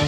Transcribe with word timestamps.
Hi, 0.00 0.06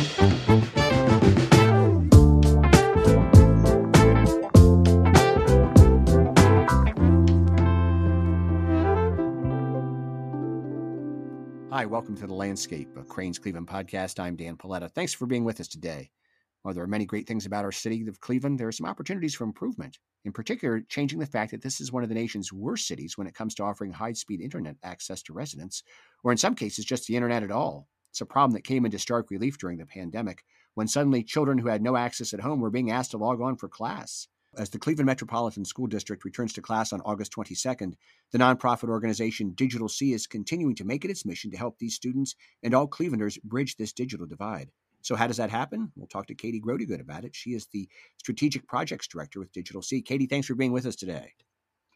welcome 11.85 12.17
to 12.17 12.27
The 12.27 12.33
Landscape, 12.33 12.89
a 12.97 13.05
Crain's 13.05 13.39
Cleveland 13.39 13.69
podcast. 13.69 14.19
I'm 14.19 14.35
Dan 14.35 14.57
Paletta. 14.57 14.91
Thanks 14.91 15.13
for 15.13 15.27
being 15.27 15.45
with 15.45 15.61
us 15.61 15.69
today. 15.69 16.11
While 16.63 16.73
there 16.73 16.85
are 16.85 16.87
many 16.87 17.05
great 17.05 17.27
things 17.27 17.45
about 17.45 17.67
our 17.67 17.73
city 17.73 18.07
of 18.09 18.19
Cleveland, 18.21 18.59
there 18.59 18.69
are 18.69 18.73
some 18.73 18.87
opportunities 18.87 19.35
for 19.35 19.45
improvement. 19.45 19.99
In 20.25 20.33
particular, 20.33 20.81
changing 20.89 21.19
the 21.19 21.27
fact 21.27 21.51
that 21.51 21.61
this 21.61 21.83
is 21.83 21.93
one 21.93 22.03
of 22.03 22.09
the 22.09 22.15
nation's 22.15 22.51
worst 22.51 22.87
cities 22.87 23.19
when 23.19 23.27
it 23.27 23.35
comes 23.35 23.55
to 23.57 23.63
offering 23.63 23.93
high 23.93 24.15
speed 24.15 24.41
internet 24.41 24.77
access 24.83 25.23
to 25.25 25.35
residents, 25.35 25.83
or 26.25 26.33
in 26.33 26.39
some 26.39 26.55
cases, 26.55 26.87
just 26.87 27.07
the 27.07 27.17
internet 27.17 27.43
at 27.43 27.51
all. 27.51 27.89
It's 28.13 28.21
a 28.21 28.27
problem 28.27 28.53
that 28.53 28.65
came 28.65 28.85
into 28.85 28.99
stark 28.99 29.31
relief 29.31 29.57
during 29.57 29.79
the 29.79 29.87
pandemic 29.87 30.45
when 30.75 30.87
suddenly 30.87 31.23
children 31.23 31.57
who 31.57 31.69
had 31.69 31.81
no 31.81 31.97
access 31.97 32.35
at 32.35 32.41
home 32.41 32.61
were 32.61 32.69
being 32.69 32.91
asked 32.91 33.13
to 33.13 33.17
log 33.17 33.41
on 33.41 33.57
for 33.57 33.71
class. 33.71 34.29
As 34.55 34.69
the 34.69 34.79
Cleveland 34.79 35.07
Metropolitan 35.07 35.65
School 35.65 35.87
District 35.87 36.23
returns 36.23 36.53
to 36.53 36.61
class 36.61 36.93
on 36.93 37.01
August 37.07 37.33
22nd, 37.33 37.95
the 38.31 38.37
nonprofit 38.37 38.91
organization 38.91 39.55
Digital 39.55 39.89
C 39.89 40.13
is 40.13 40.27
continuing 40.27 40.75
to 40.75 40.85
make 40.85 41.07
it 41.07 41.11
its 41.11 41.25
mission 41.25 41.51
to 41.53 41.57
help 41.57 41.79
these 41.79 41.95
students 41.95 42.35
and 42.63 42.75
all 42.75 42.87
Clevelanders 42.87 43.43
bridge 43.45 43.77
this 43.77 43.95
digital 43.95 44.27
divide. 44.27 44.71
So, 45.01 45.17
how 45.17 45.27
does 45.27 45.39
that 45.39 45.49
happen? 45.49 45.91
We'll 45.97 46.07
talk 46.07 46.27
to 46.27 46.35
Katie 46.35 46.61
Grootegoed 46.61 47.01
about 47.01 47.25
it. 47.25 47.35
She 47.35 47.55
is 47.55 47.67
the 47.73 47.89
Strategic 48.19 48.69
Projects 48.69 49.09
Director 49.09 49.41
with 49.41 49.53
Digital 49.53 49.81
C. 49.81 50.03
Katie, 50.03 50.27
thanks 50.27 50.47
for 50.47 50.55
being 50.55 50.73
with 50.73 50.85
us 50.85 50.97
today. 50.97 51.33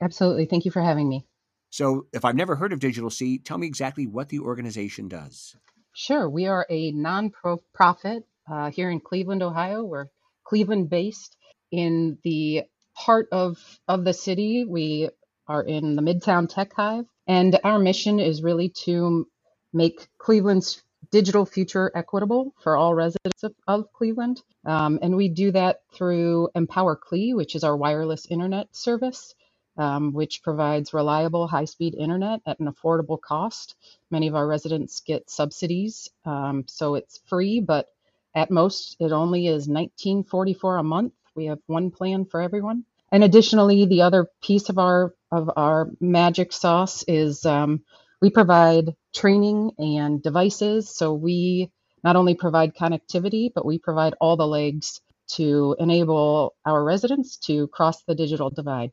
Absolutely. 0.01 0.47
Thank 0.47 0.65
you 0.65 0.71
for 0.71 0.81
having 0.81 1.11
me. 1.11 1.27
So, 1.69 2.07
if 2.15 2.25
I've 2.25 2.37
never 2.37 2.57
heard 2.57 2.73
of 2.73 2.79
Digital 2.79 3.11
C, 3.11 3.39
tell 3.39 3.59
me 3.59 3.67
exactly 3.67 4.07
what 4.07 4.31
the 4.31 4.39
organization 4.39 5.09
does. 5.09 5.55
Sure. 5.99 6.29
We 6.29 6.47
are 6.47 6.67
a 6.69 6.93
nonprofit 6.93 8.25
uh, 8.47 8.71
here 8.71 8.91
in 8.91 9.01
Cleveland, 9.01 9.43
Ohio. 9.43 9.83
We're 9.83 10.09
Cleveland 10.45 10.91
based 10.91 11.39
in 11.73 12.19
the 12.23 12.65
heart 12.93 13.29
of 13.33 13.57
of 13.89 14.05
the 14.05 14.13
city. 14.13 14.67
We 14.69 15.09
are 15.49 15.63
in 15.63 15.97
the 15.97 16.03
Midtown 16.03 16.51
Tech 16.51 16.75
Hive, 16.75 17.07
and 17.27 17.59
our 17.65 17.79
mission 17.79 18.21
is 18.21 18.43
really 18.43 18.69
to 18.85 19.27
make 19.73 20.07
Cleveland's 20.19 20.83
digital 21.11 21.47
future 21.47 21.91
equitable 21.95 22.53
for 22.63 22.77
all 22.77 22.95
residents 22.95 23.43
of, 23.43 23.55
of 23.67 23.91
Cleveland. 23.95 24.43
Um, 24.67 24.99
and 25.01 25.17
we 25.17 25.31
do 25.31 25.51
that 25.53 25.81
through 25.95 26.51
Empower 26.55 26.97
Cle, 26.97 27.35
which 27.35 27.55
is 27.55 27.65
our 27.65 27.75
wireless 27.75 28.27
internet 28.27 28.69
service, 28.77 29.35
um, 29.77 30.13
which 30.13 30.43
provides 30.43 30.95
reliable 30.95 31.47
high 31.47 31.65
speed 31.65 31.95
internet 31.95 32.41
at 32.47 32.59
an 32.61 32.73
affordable 32.73 33.21
cost. 33.21 33.75
Many 34.11 34.29
of 34.29 34.35
our 34.35 34.47
residents 34.47 35.01
get 35.01 35.31
subsidies, 35.31 36.09
um, 36.25 36.65
so 36.67 36.95
it's 36.95 37.21
free, 37.27 37.61
but 37.61 37.87
at 38.35 38.51
most 38.51 38.97
it 39.01 39.13
only 39.13 39.47
is 39.47 39.69
1944 39.69 40.77
a 40.79 40.83
month 40.83 41.13
we 41.37 41.47
have 41.47 41.59
one 41.67 41.91
plan 41.91 42.25
for 42.25 42.41
everyone. 42.41 42.85
And 43.13 43.23
additionally, 43.23 43.85
the 43.85 44.03
other 44.03 44.27
piece 44.43 44.69
of 44.69 44.79
our 44.79 45.15
of 45.31 45.51
our 45.57 45.91
magic 46.01 46.53
sauce 46.53 47.05
is 47.07 47.45
um, 47.45 47.83
we 48.21 48.31
provide 48.31 48.97
training 49.15 49.73
and 49.79 50.23
devices. 50.23 50.89
So 50.89 51.13
we 51.13 51.71
not 52.03 52.17
only 52.17 52.35
provide 52.35 52.75
connectivity, 52.75 53.51
but 53.55 53.67
we 53.67 53.79
provide 53.79 54.15
all 54.21 54.37
the 54.37 54.47
legs 54.47 55.01
to 55.29 55.77
enable 55.79 56.55
our 56.65 56.83
residents 56.83 57.37
to 57.37 57.69
cross 57.69 58.03
the 58.05 58.15
digital 58.15 58.51
divide. 58.51 58.93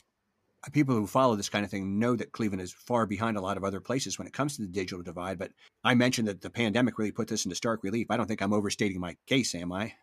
People 0.72 0.96
who 0.96 1.08
follow 1.08 1.36
this 1.36 1.50
kind 1.50 1.66
of 1.66 1.72
thing 1.72 2.00
know 2.00 2.16
that 2.16 2.32
Cleveland 2.32 2.62
is 2.62 2.72
far 2.72 3.06
behind 3.06 3.36
a 3.36 3.42
lot 3.42 3.58
of 3.58 3.64
other 3.64 3.82
places 3.82 4.18
when 4.18 4.28
it 4.28 4.34
comes 4.34 4.56
to 4.56 4.62
the 4.62 4.68
digital 4.68 5.04
divide. 5.04 5.38
But 5.38 5.52
I 5.84 5.94
mentioned 5.94 6.30
that 6.30 6.42
the 6.42 6.50
pandemic 6.50 6.98
really 6.98 7.12
put 7.12 7.28
this 7.28 7.46
into 7.46 7.56
stark 7.56 7.84
relief. 7.84 8.08
I 8.10 8.18
don't 8.18 8.28
think 8.28 8.42
I'm 8.42 8.54
overstating 8.54 9.00
my 9.00 9.18
case, 9.28 9.54
am 9.56 9.74
I? 9.74 9.94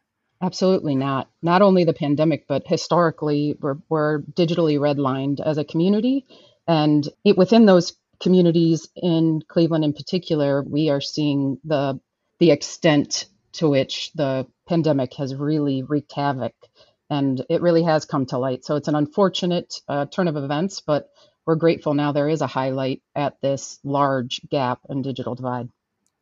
Absolutely 0.43 0.95
not. 0.95 1.31
Not 1.43 1.63
only 1.63 1.85
the 1.85 1.93
pandemic, 1.93 2.47
but 2.47 2.63
historically, 2.67 3.57
we're, 3.61 3.79
we're 3.89 4.21
digitally 4.23 4.79
redlined 4.79 5.41
as 5.41 5.59
a 5.59 5.65
community. 5.65 6.27
And 6.67 7.09
it, 7.25 7.37
within 7.37 7.67
those 7.67 7.95
communities 8.21 8.89
in 8.95 9.43
Cleveland 9.49 9.85
in 9.85 9.93
particular, 9.93 10.63
we 10.63 10.89
are 10.91 11.01
seeing 11.01 11.59
the, 11.65 12.01
the 12.39 12.51
extent 12.51 13.27
to 13.53 13.69
which 13.69 14.13
the 14.13 14.47
pandemic 14.69 15.15
has 15.15 15.35
really 15.35 15.83
wreaked 15.83 16.13
havoc. 16.13 16.55
And 17.11 17.45
it 17.51 17.61
really 17.61 17.83
has 17.83 18.05
come 18.05 18.27
to 18.27 18.39
light. 18.39 18.65
So 18.65 18.77
it's 18.77 18.89
an 18.89 18.95
unfortunate 18.95 19.81
uh, 19.89 20.07
turn 20.07 20.29
of 20.29 20.37
events, 20.37 20.81
but 20.81 21.11
we're 21.47 21.57
grateful 21.57 21.95
now 21.95 22.13
there 22.13 22.29
is 22.29 22.41
a 22.41 22.47
highlight 22.47 23.03
at 23.15 23.41
this 23.41 23.81
large 23.83 24.41
gap 24.49 24.81
and 24.89 25.03
digital 25.03 25.35
divide. 25.35 25.69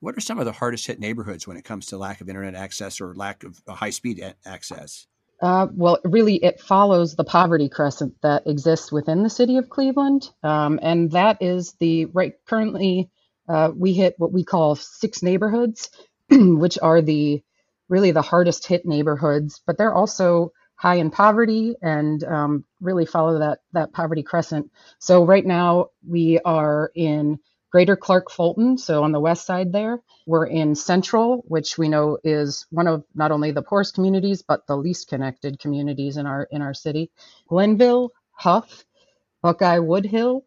What 0.00 0.16
are 0.16 0.20
some 0.20 0.38
of 0.38 0.44
the 0.44 0.52
hardest 0.52 0.86
hit 0.86 1.00
neighborhoods 1.00 1.46
when 1.46 1.56
it 1.56 1.64
comes 1.64 1.86
to 1.86 1.98
lack 1.98 2.20
of 2.20 2.28
internet 2.28 2.54
access 2.54 3.00
or 3.00 3.14
lack 3.14 3.44
of 3.44 3.60
uh, 3.66 3.74
high 3.74 3.90
speed 3.90 4.22
access? 4.46 5.06
Uh, 5.40 5.68
well, 5.72 5.98
really, 6.04 6.36
it 6.36 6.60
follows 6.60 7.14
the 7.14 7.24
poverty 7.24 7.68
crescent 7.68 8.14
that 8.22 8.46
exists 8.46 8.90
within 8.90 9.22
the 9.22 9.30
city 9.30 9.56
of 9.56 9.68
Cleveland, 9.68 10.30
um, 10.42 10.80
and 10.82 11.12
that 11.12 11.38
is 11.40 11.74
the 11.78 12.06
right. 12.06 12.34
Currently, 12.46 13.08
uh, 13.48 13.70
we 13.74 13.92
hit 13.92 14.14
what 14.18 14.32
we 14.32 14.44
call 14.44 14.74
six 14.74 15.22
neighborhoods, 15.22 15.90
which 16.30 16.78
are 16.80 17.00
the 17.00 17.42
really 17.88 18.10
the 18.10 18.22
hardest 18.22 18.66
hit 18.66 18.84
neighborhoods, 18.84 19.62
but 19.64 19.78
they're 19.78 19.94
also 19.94 20.52
high 20.78 20.96
in 20.96 21.10
poverty 21.10 21.76
and 21.82 22.24
um, 22.24 22.64
really 22.80 23.06
follow 23.06 23.40
that 23.40 23.60
that 23.74 23.92
poverty 23.92 24.22
crescent. 24.22 24.70
So 25.00 25.24
right 25.24 25.46
now 25.46 25.88
we 26.08 26.40
are 26.44 26.92
in 26.94 27.40
Greater 27.72 27.96
Clark 27.96 28.30
Fulton, 28.30 28.78
so 28.78 29.04
on 29.04 29.12
the 29.12 29.20
west 29.20 29.44
side 29.44 29.72
there. 29.72 30.00
We're 30.26 30.46
in 30.46 30.76
Central, 30.76 31.44
which 31.48 31.76
we 31.78 31.88
know 31.90 32.18
is 32.24 32.66
one 32.70 32.86
of 32.86 33.04
not 33.14 33.32
only 33.32 33.50
the 33.52 33.62
poorest 33.62 33.94
communities 33.94 34.42
but 34.42 34.66
the 34.68 34.76
least 34.76 35.08
connected 35.08 35.58
communities 35.60 36.16
in 36.16 36.26
our 36.26 36.48
in 36.52 36.62
our 36.62 36.74
city. 36.74 37.10
Glenville, 37.48 38.12
Hough, 38.32 38.84
Buckeye 39.42 39.80
Woodhill, 39.80 40.42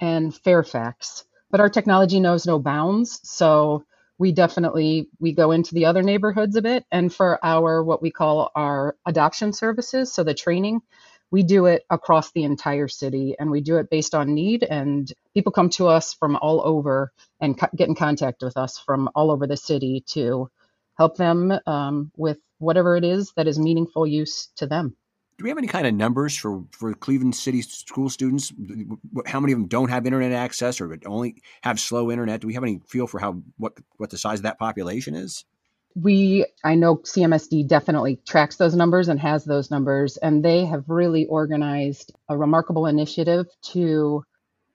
and 0.00 0.34
Fairfax. 0.34 1.24
But 1.50 1.60
our 1.60 1.70
technology 1.70 2.20
knows 2.20 2.46
no 2.46 2.58
bounds, 2.58 3.20
so 3.24 3.84
we 4.18 4.32
definitely 4.32 5.08
we 5.20 5.32
go 5.34 5.52
into 5.52 5.74
the 5.74 5.86
other 5.86 6.02
neighborhoods 6.02 6.56
a 6.56 6.62
bit. 6.62 6.84
And 6.92 7.12
for 7.14 7.38
our 7.44 7.82
what 7.84 8.02
we 8.02 8.10
call 8.10 8.50
our 8.56 8.96
adoption 9.06 9.52
services 9.52 10.12
so 10.12 10.24
the 10.24 10.34
training 10.34 10.80
we 11.32 11.44
do 11.44 11.66
it 11.66 11.84
across 11.90 12.32
the 12.32 12.44
entire 12.44 12.88
city. 12.88 13.36
And 13.38 13.50
we 13.52 13.62
do 13.62 13.78
it 13.78 13.90
based 13.90 14.16
on 14.16 14.34
need. 14.34 14.64
And 14.64 15.12
people 15.34 15.52
come 15.52 15.70
to 15.72 15.88
us 15.88 16.14
from 16.14 16.36
all 16.36 16.62
over 16.64 17.12
and 17.40 17.58
co- 17.58 17.68
get 17.76 17.88
in 17.88 17.96
contact 17.96 18.42
with 18.42 18.56
us 18.56 18.78
from 18.78 19.10
all 19.14 19.30
over 19.32 19.46
the 19.46 19.58
city 19.58 20.04
to 20.10 20.50
help 20.98 21.18
them 21.18 21.52
um, 21.66 22.12
with 22.16 22.38
whatever 22.60 22.96
it 22.96 23.04
is 23.04 23.32
that 23.36 23.48
is 23.48 23.60
meaningful 23.60 24.06
use 24.08 24.48
to 24.56 24.66
them 24.68 24.96
do 25.42 25.46
we 25.46 25.50
have 25.50 25.58
any 25.58 25.66
kind 25.66 25.88
of 25.88 25.94
numbers 25.94 26.36
for, 26.36 26.62
for 26.70 26.94
Cleveland 26.94 27.34
City 27.34 27.62
school 27.62 28.08
students? 28.08 28.52
How 29.26 29.40
many 29.40 29.52
of 29.52 29.58
them 29.58 29.66
don't 29.66 29.90
have 29.90 30.06
internet 30.06 30.30
access 30.30 30.80
or 30.80 30.96
only 31.04 31.42
have 31.62 31.80
slow 31.80 32.12
internet? 32.12 32.40
Do 32.40 32.46
we 32.46 32.54
have 32.54 32.62
any 32.62 32.80
feel 32.86 33.08
for 33.08 33.18
how 33.18 33.42
what 33.56 33.72
what 33.96 34.10
the 34.10 34.18
size 34.18 34.38
of 34.38 34.44
that 34.44 34.60
population 34.60 35.16
is? 35.16 35.44
we 35.94 36.46
i 36.64 36.74
know 36.74 36.96
cmsd 36.96 37.68
definitely 37.68 38.18
tracks 38.26 38.56
those 38.56 38.74
numbers 38.74 39.08
and 39.08 39.20
has 39.20 39.44
those 39.44 39.70
numbers 39.70 40.16
and 40.16 40.42
they 40.42 40.64
have 40.64 40.84
really 40.88 41.26
organized 41.26 42.14
a 42.30 42.38
remarkable 42.38 42.86
initiative 42.86 43.44
to 43.60 44.24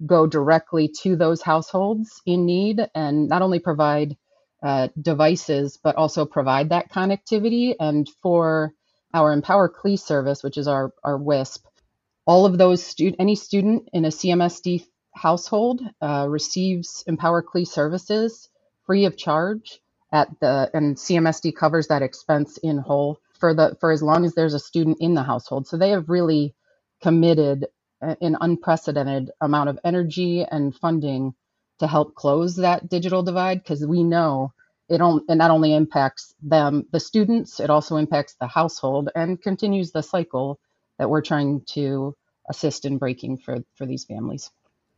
go 0.06 0.28
directly 0.28 0.88
to 0.88 1.16
those 1.16 1.42
households 1.42 2.22
in 2.28 2.46
need 2.46 2.88
and 2.94 3.28
not 3.28 3.42
only 3.42 3.58
provide 3.58 4.16
uh, 4.62 4.90
devices 5.02 5.80
but 5.84 5.96
also 5.96 6.24
provide 6.24 6.70
that 6.70 6.92
connectivity 6.92 7.74
and 7.80 8.08
for 8.22 8.76
our 9.14 9.34
empower 9.34 9.70
cle 9.70 9.98
service 9.98 10.44
which 10.44 10.58
is 10.58 10.68
our, 10.68 10.94
our 11.04 11.18
wisp 11.18 11.66
all 12.28 12.46
of 12.46 12.58
those 12.58 12.84
student 12.84 13.18
any 13.20 13.36
student 13.36 13.90
in 13.94 14.06
a 14.06 14.10
cmsd 14.10 14.86
household 15.16 15.82
uh, 16.02 16.28
receives 16.30 17.04
empower 17.08 17.42
cle 17.42 17.66
services 17.66 18.50
free 18.86 19.06
of 19.06 19.18
charge 19.18 19.82
at 20.14 20.30
the 20.42 20.72
and 20.74 20.98
CMSD 20.98 21.56
covers 21.56 21.90
that 21.90 22.04
expense 22.04 22.58
in 22.60 22.80
whole 22.80 23.20
for 23.40 23.56
the 23.56 23.78
for 23.82 23.92
as 23.92 24.04
long 24.04 24.26
as 24.26 24.36
there's 24.36 24.56
a 24.56 24.60
student 24.60 25.00
in 25.02 25.16
the 25.16 25.24
household. 25.24 25.68
So 25.68 25.78
they 25.78 25.92
have 25.92 26.10
really 26.10 26.56
committed 27.04 27.68
an 28.02 28.38
unprecedented 28.42 29.32
amount 29.42 29.70
of 29.70 29.80
energy 29.86 30.46
and 30.50 30.76
funding 30.76 31.36
to 31.80 31.88
help 31.88 32.16
close 32.16 32.58
that 32.58 32.90
digital 32.90 33.24
divide 33.24 33.60
because 33.64 33.86
we 33.86 34.04
know 34.04 34.54
it, 34.90 35.02
on, 35.02 35.22
not 35.30 35.52
only 35.52 35.74
impacts 35.74 36.34
them 36.42 36.86
the 36.92 37.00
students 37.00 37.60
it 37.60 37.70
also 37.70 37.98
impacts 37.98 38.36
the 38.40 38.48
household 38.48 39.10
and 39.16 39.42
continues 39.42 39.92
the 39.92 40.04
cycle 40.04 40.60
that 40.98 41.10
we're 41.10 41.22
trying 41.22 41.62
to 41.66 42.16
assist 42.50 42.86
in 42.86 42.98
breaking 42.98 43.38
for 43.38 43.60
for 43.76 43.86
these 43.86 44.06
families 44.06 44.50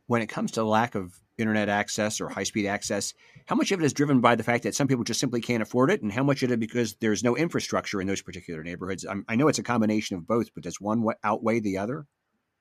when 0.06 0.22
it 0.22 0.26
comes 0.26 0.50
to 0.52 0.64
lack 0.64 0.96
of 0.96 1.20
internet 1.38 1.68
access 1.68 2.20
or 2.20 2.28
high 2.28 2.42
speed 2.42 2.66
access, 2.66 3.14
how 3.46 3.54
much 3.54 3.72
of 3.72 3.80
it 3.80 3.84
is 3.84 3.92
driven 3.92 4.20
by 4.20 4.34
the 4.34 4.42
fact 4.42 4.64
that 4.64 4.74
some 4.74 4.88
people 4.88 5.04
just 5.04 5.20
simply 5.20 5.40
can't 5.40 5.62
afford 5.62 5.90
it, 5.90 6.02
and 6.02 6.12
how 6.12 6.22
much 6.22 6.42
of 6.42 6.50
it 6.50 6.60
because 6.60 6.94
there's 6.94 7.24
no 7.24 7.36
infrastructure 7.36 8.00
in 8.00 8.06
those 8.06 8.20
particular 8.20 8.62
neighborhoods? 8.62 9.04
I'm, 9.04 9.24
i 9.28 9.36
know 9.36 9.48
it's 9.48 9.60
a 9.60 9.62
combination 9.62 10.16
of 10.16 10.26
both, 10.26 10.52
but 10.54 10.64
does 10.64 10.80
one 10.80 11.06
outweigh 11.24 11.60
the 11.60 11.78
other? 11.78 12.06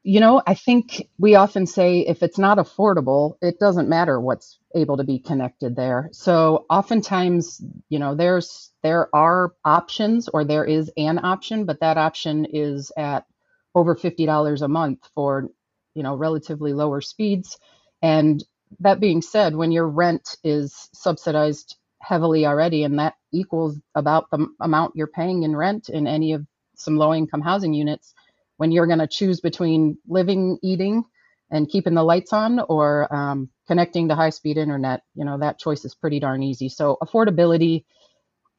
You 0.09 0.21
know, 0.21 0.41
I 0.47 0.55
think 0.55 1.07
we 1.19 1.35
often 1.35 1.67
say 1.67 1.99
if 1.99 2.23
it's 2.23 2.39
not 2.39 2.57
affordable, 2.57 3.35
it 3.43 3.59
doesn't 3.59 3.87
matter 3.87 4.19
what's 4.19 4.57
able 4.73 4.97
to 4.97 5.03
be 5.03 5.19
connected 5.19 5.75
there. 5.75 6.09
So 6.13 6.65
oftentimes, 6.67 7.63
you 7.89 7.99
know, 7.99 8.15
there's 8.15 8.71
there 8.81 9.15
are 9.15 9.53
options 9.63 10.27
or 10.27 10.43
there 10.43 10.65
is 10.65 10.91
an 10.97 11.19
option, 11.23 11.65
but 11.65 11.81
that 11.81 11.99
option 11.99 12.47
is 12.51 12.91
at 12.97 13.27
over 13.75 13.95
$50 13.95 14.63
a 14.63 14.67
month 14.67 15.07
for, 15.13 15.49
you 15.93 16.01
know, 16.01 16.15
relatively 16.15 16.73
lower 16.73 17.01
speeds. 17.01 17.59
And 18.01 18.43
that 18.79 18.99
being 18.99 19.21
said, 19.21 19.55
when 19.55 19.71
your 19.71 19.87
rent 19.87 20.37
is 20.43 20.89
subsidized 20.91 21.77
heavily 22.01 22.47
already, 22.47 22.83
and 22.83 22.97
that 22.97 23.13
equals 23.31 23.77
about 23.93 24.31
the 24.31 24.47
amount 24.59 24.95
you're 24.95 25.05
paying 25.05 25.43
in 25.43 25.55
rent 25.55 25.87
in 25.87 26.07
any 26.07 26.33
of 26.33 26.47
some 26.75 26.97
low 26.97 27.13
income 27.13 27.41
housing 27.41 27.75
units, 27.75 28.15
when 28.59 28.73
you're 28.73 28.87
going 28.87 28.99
to 28.99 29.07
choose 29.07 29.39
between 29.39 29.97
living, 30.05 30.57
eating, 30.61 31.05
and 31.49 31.69
keeping 31.69 31.93
the 31.93 32.03
lights 32.03 32.33
on 32.33 32.59
or 32.59 33.11
um, 33.15 33.49
connecting 33.67 34.09
to 34.09 34.15
high 34.15 34.31
speed 34.31 34.57
internet, 34.57 35.01
you 35.15 35.23
know, 35.23 35.37
that 35.37 35.59
choice 35.59 35.85
is 35.85 35.95
pretty 35.95 36.19
darn 36.19 36.43
easy. 36.43 36.67
So 36.67 36.97
affordability 37.01 37.85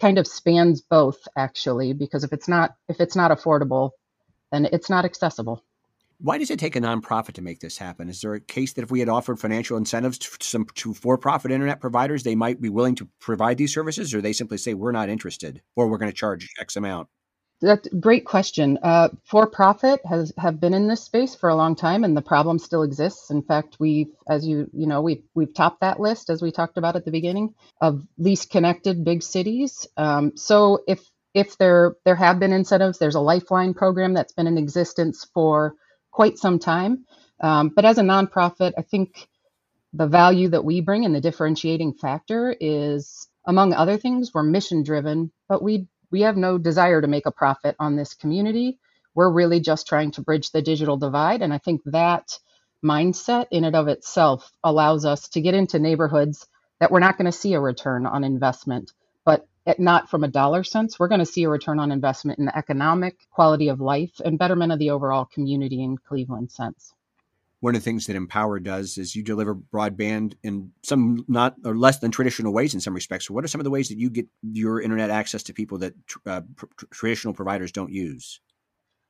kind 0.00 0.16
of 0.16 0.26
spans 0.26 0.80
both 0.80 1.18
actually, 1.36 1.92
because 1.92 2.24
if 2.24 2.32
it's 2.32 2.48
not 2.48 2.76
if 2.88 2.98
it's 2.98 3.14
not 3.14 3.30
affordable, 3.30 3.90
then 4.50 4.66
it's 4.72 4.88
not 4.88 5.04
accessible. 5.04 5.62
Why 6.18 6.38
does 6.38 6.50
it 6.50 6.58
take 6.58 6.76
a 6.76 6.80
nonprofit 6.80 7.34
to 7.34 7.42
make 7.42 7.60
this 7.60 7.76
happen? 7.76 8.08
Is 8.08 8.22
there 8.22 8.32
a 8.32 8.40
case 8.40 8.72
that 8.72 8.82
if 8.82 8.90
we 8.90 9.00
had 9.00 9.10
offered 9.10 9.38
financial 9.38 9.76
incentives 9.76 10.16
to 10.18 10.30
some 10.40 10.66
to 10.76 10.94
for-profit 10.94 11.50
internet 11.50 11.78
providers, 11.78 12.22
they 12.22 12.34
might 12.34 12.58
be 12.58 12.70
willing 12.70 12.94
to 12.96 13.08
provide 13.20 13.58
these 13.58 13.74
services, 13.74 14.14
or 14.14 14.22
they 14.22 14.32
simply 14.32 14.56
say 14.56 14.72
we're 14.72 14.92
not 14.92 15.10
interested, 15.10 15.60
or 15.76 15.88
we're 15.88 15.98
going 15.98 16.10
to 16.10 16.16
charge 16.16 16.48
X 16.58 16.76
amount? 16.76 17.08
That's 17.60 17.88
a 17.88 17.96
great 17.96 18.24
question. 18.24 18.78
Uh, 18.82 19.10
for-profit 19.24 20.00
has 20.08 20.32
have 20.38 20.60
been 20.60 20.74
in 20.74 20.88
this 20.88 21.04
space 21.04 21.34
for 21.34 21.50
a 21.50 21.56
long 21.56 21.76
time, 21.76 22.04
and 22.04 22.16
the 22.16 22.22
problem 22.22 22.58
still 22.58 22.84
exists. 22.84 23.30
In 23.30 23.42
fact, 23.42 23.76
we've, 23.80 24.08
as 24.28 24.46
you 24.46 24.70
you 24.72 24.86
know, 24.86 25.02
we've 25.02 25.24
we've 25.34 25.54
topped 25.54 25.80
that 25.80 26.00
list 26.00 26.30
as 26.30 26.42
we 26.42 26.52
talked 26.52 26.78
about 26.78 26.96
at 26.96 27.04
the 27.04 27.10
beginning 27.10 27.54
of 27.80 28.06
least 28.18 28.50
connected 28.50 29.04
big 29.04 29.22
cities. 29.22 29.88
Um, 29.96 30.36
so 30.36 30.84
if 30.88 31.00
if 31.34 31.58
there 31.58 31.96
there 32.04 32.16
have 32.16 32.40
been 32.40 32.52
incentives, 32.52 32.98
there's 32.98 33.16
a 33.16 33.20
lifeline 33.20 33.74
program 33.74 34.14
that's 34.14 34.32
been 34.32 34.46
in 34.46 34.58
existence 34.58 35.26
for 35.34 35.74
quite 36.12 36.38
some 36.38 36.60
time. 36.60 37.04
Um, 37.40 37.70
but 37.70 37.84
as 37.84 37.98
a 37.98 38.02
nonprofit, 38.02 38.72
I 38.78 38.82
think 38.82 39.28
the 39.92 40.06
value 40.06 40.48
that 40.50 40.64
we 40.64 40.80
bring 40.80 41.04
and 41.04 41.14
the 41.14 41.20
differentiating 41.20 41.94
factor 41.94 42.54
is, 42.60 43.28
among 43.46 43.74
other 43.74 43.98
things, 43.98 44.32
we're 44.34 44.44
mission 44.44 44.84
driven, 44.84 45.32
but 45.48 45.62
we 45.62 45.88
we 46.10 46.22
have 46.22 46.36
no 46.36 46.58
desire 46.58 47.00
to 47.00 47.08
make 47.08 47.26
a 47.26 47.32
profit 47.32 47.76
on 47.78 47.96
this 47.96 48.14
community. 48.14 48.78
We're 49.14 49.32
really 49.32 49.60
just 49.60 49.86
trying 49.88 50.12
to 50.12 50.22
bridge 50.22 50.50
the 50.50 50.62
digital 50.62 50.96
divide, 50.96 51.42
and 51.42 51.52
I 51.52 51.58
think 51.58 51.82
that 51.86 52.38
mindset 52.84 53.46
in 53.50 53.64
and 53.64 53.76
of 53.76 53.88
itself 53.88 54.50
allows 54.64 55.04
us 55.04 55.28
to 55.30 55.40
get 55.40 55.54
into 55.54 55.78
neighborhoods 55.78 56.46
that 56.80 56.90
we're 56.90 57.00
not 57.00 57.18
going 57.18 57.26
to 57.30 57.32
see 57.32 57.54
a 57.54 57.60
return 57.60 58.06
on 58.06 58.24
investment, 58.24 58.92
but 59.24 59.46
not 59.78 60.10
from 60.10 60.24
a 60.24 60.28
dollar 60.28 60.64
sense. 60.64 60.98
We're 60.98 61.08
going 61.08 61.20
to 61.20 61.26
see 61.26 61.44
a 61.44 61.50
return 61.50 61.78
on 61.78 61.92
investment 61.92 62.38
in 62.38 62.46
the 62.46 62.56
economic 62.56 63.18
quality 63.30 63.68
of 63.68 63.80
life 63.80 64.20
and 64.24 64.38
betterment 64.38 64.72
of 64.72 64.78
the 64.78 64.90
overall 64.90 65.26
community 65.26 65.82
in 65.82 65.98
Cleveland 65.98 66.50
sense. 66.52 66.94
One 67.60 67.74
of 67.74 67.82
the 67.82 67.84
things 67.84 68.06
that 68.06 68.16
Empower 68.16 68.58
does 68.58 68.96
is 68.96 69.14
you 69.14 69.22
deliver 69.22 69.54
broadband 69.54 70.34
in 70.42 70.72
some 70.82 71.24
not 71.28 71.56
or 71.64 71.76
less 71.76 71.98
than 71.98 72.10
traditional 72.10 72.54
ways 72.54 72.72
in 72.72 72.80
some 72.80 72.94
respects. 72.94 73.26
So 73.26 73.34
what 73.34 73.44
are 73.44 73.48
some 73.48 73.60
of 73.60 73.64
the 73.64 73.70
ways 73.70 73.88
that 73.88 73.98
you 73.98 74.08
get 74.08 74.26
your 74.42 74.80
internet 74.80 75.10
access 75.10 75.42
to 75.44 75.52
people 75.52 75.78
that 75.78 75.94
uh, 76.26 76.40
pr- 76.56 76.66
traditional 76.90 77.34
providers 77.34 77.70
don't 77.70 77.92
use? 77.92 78.40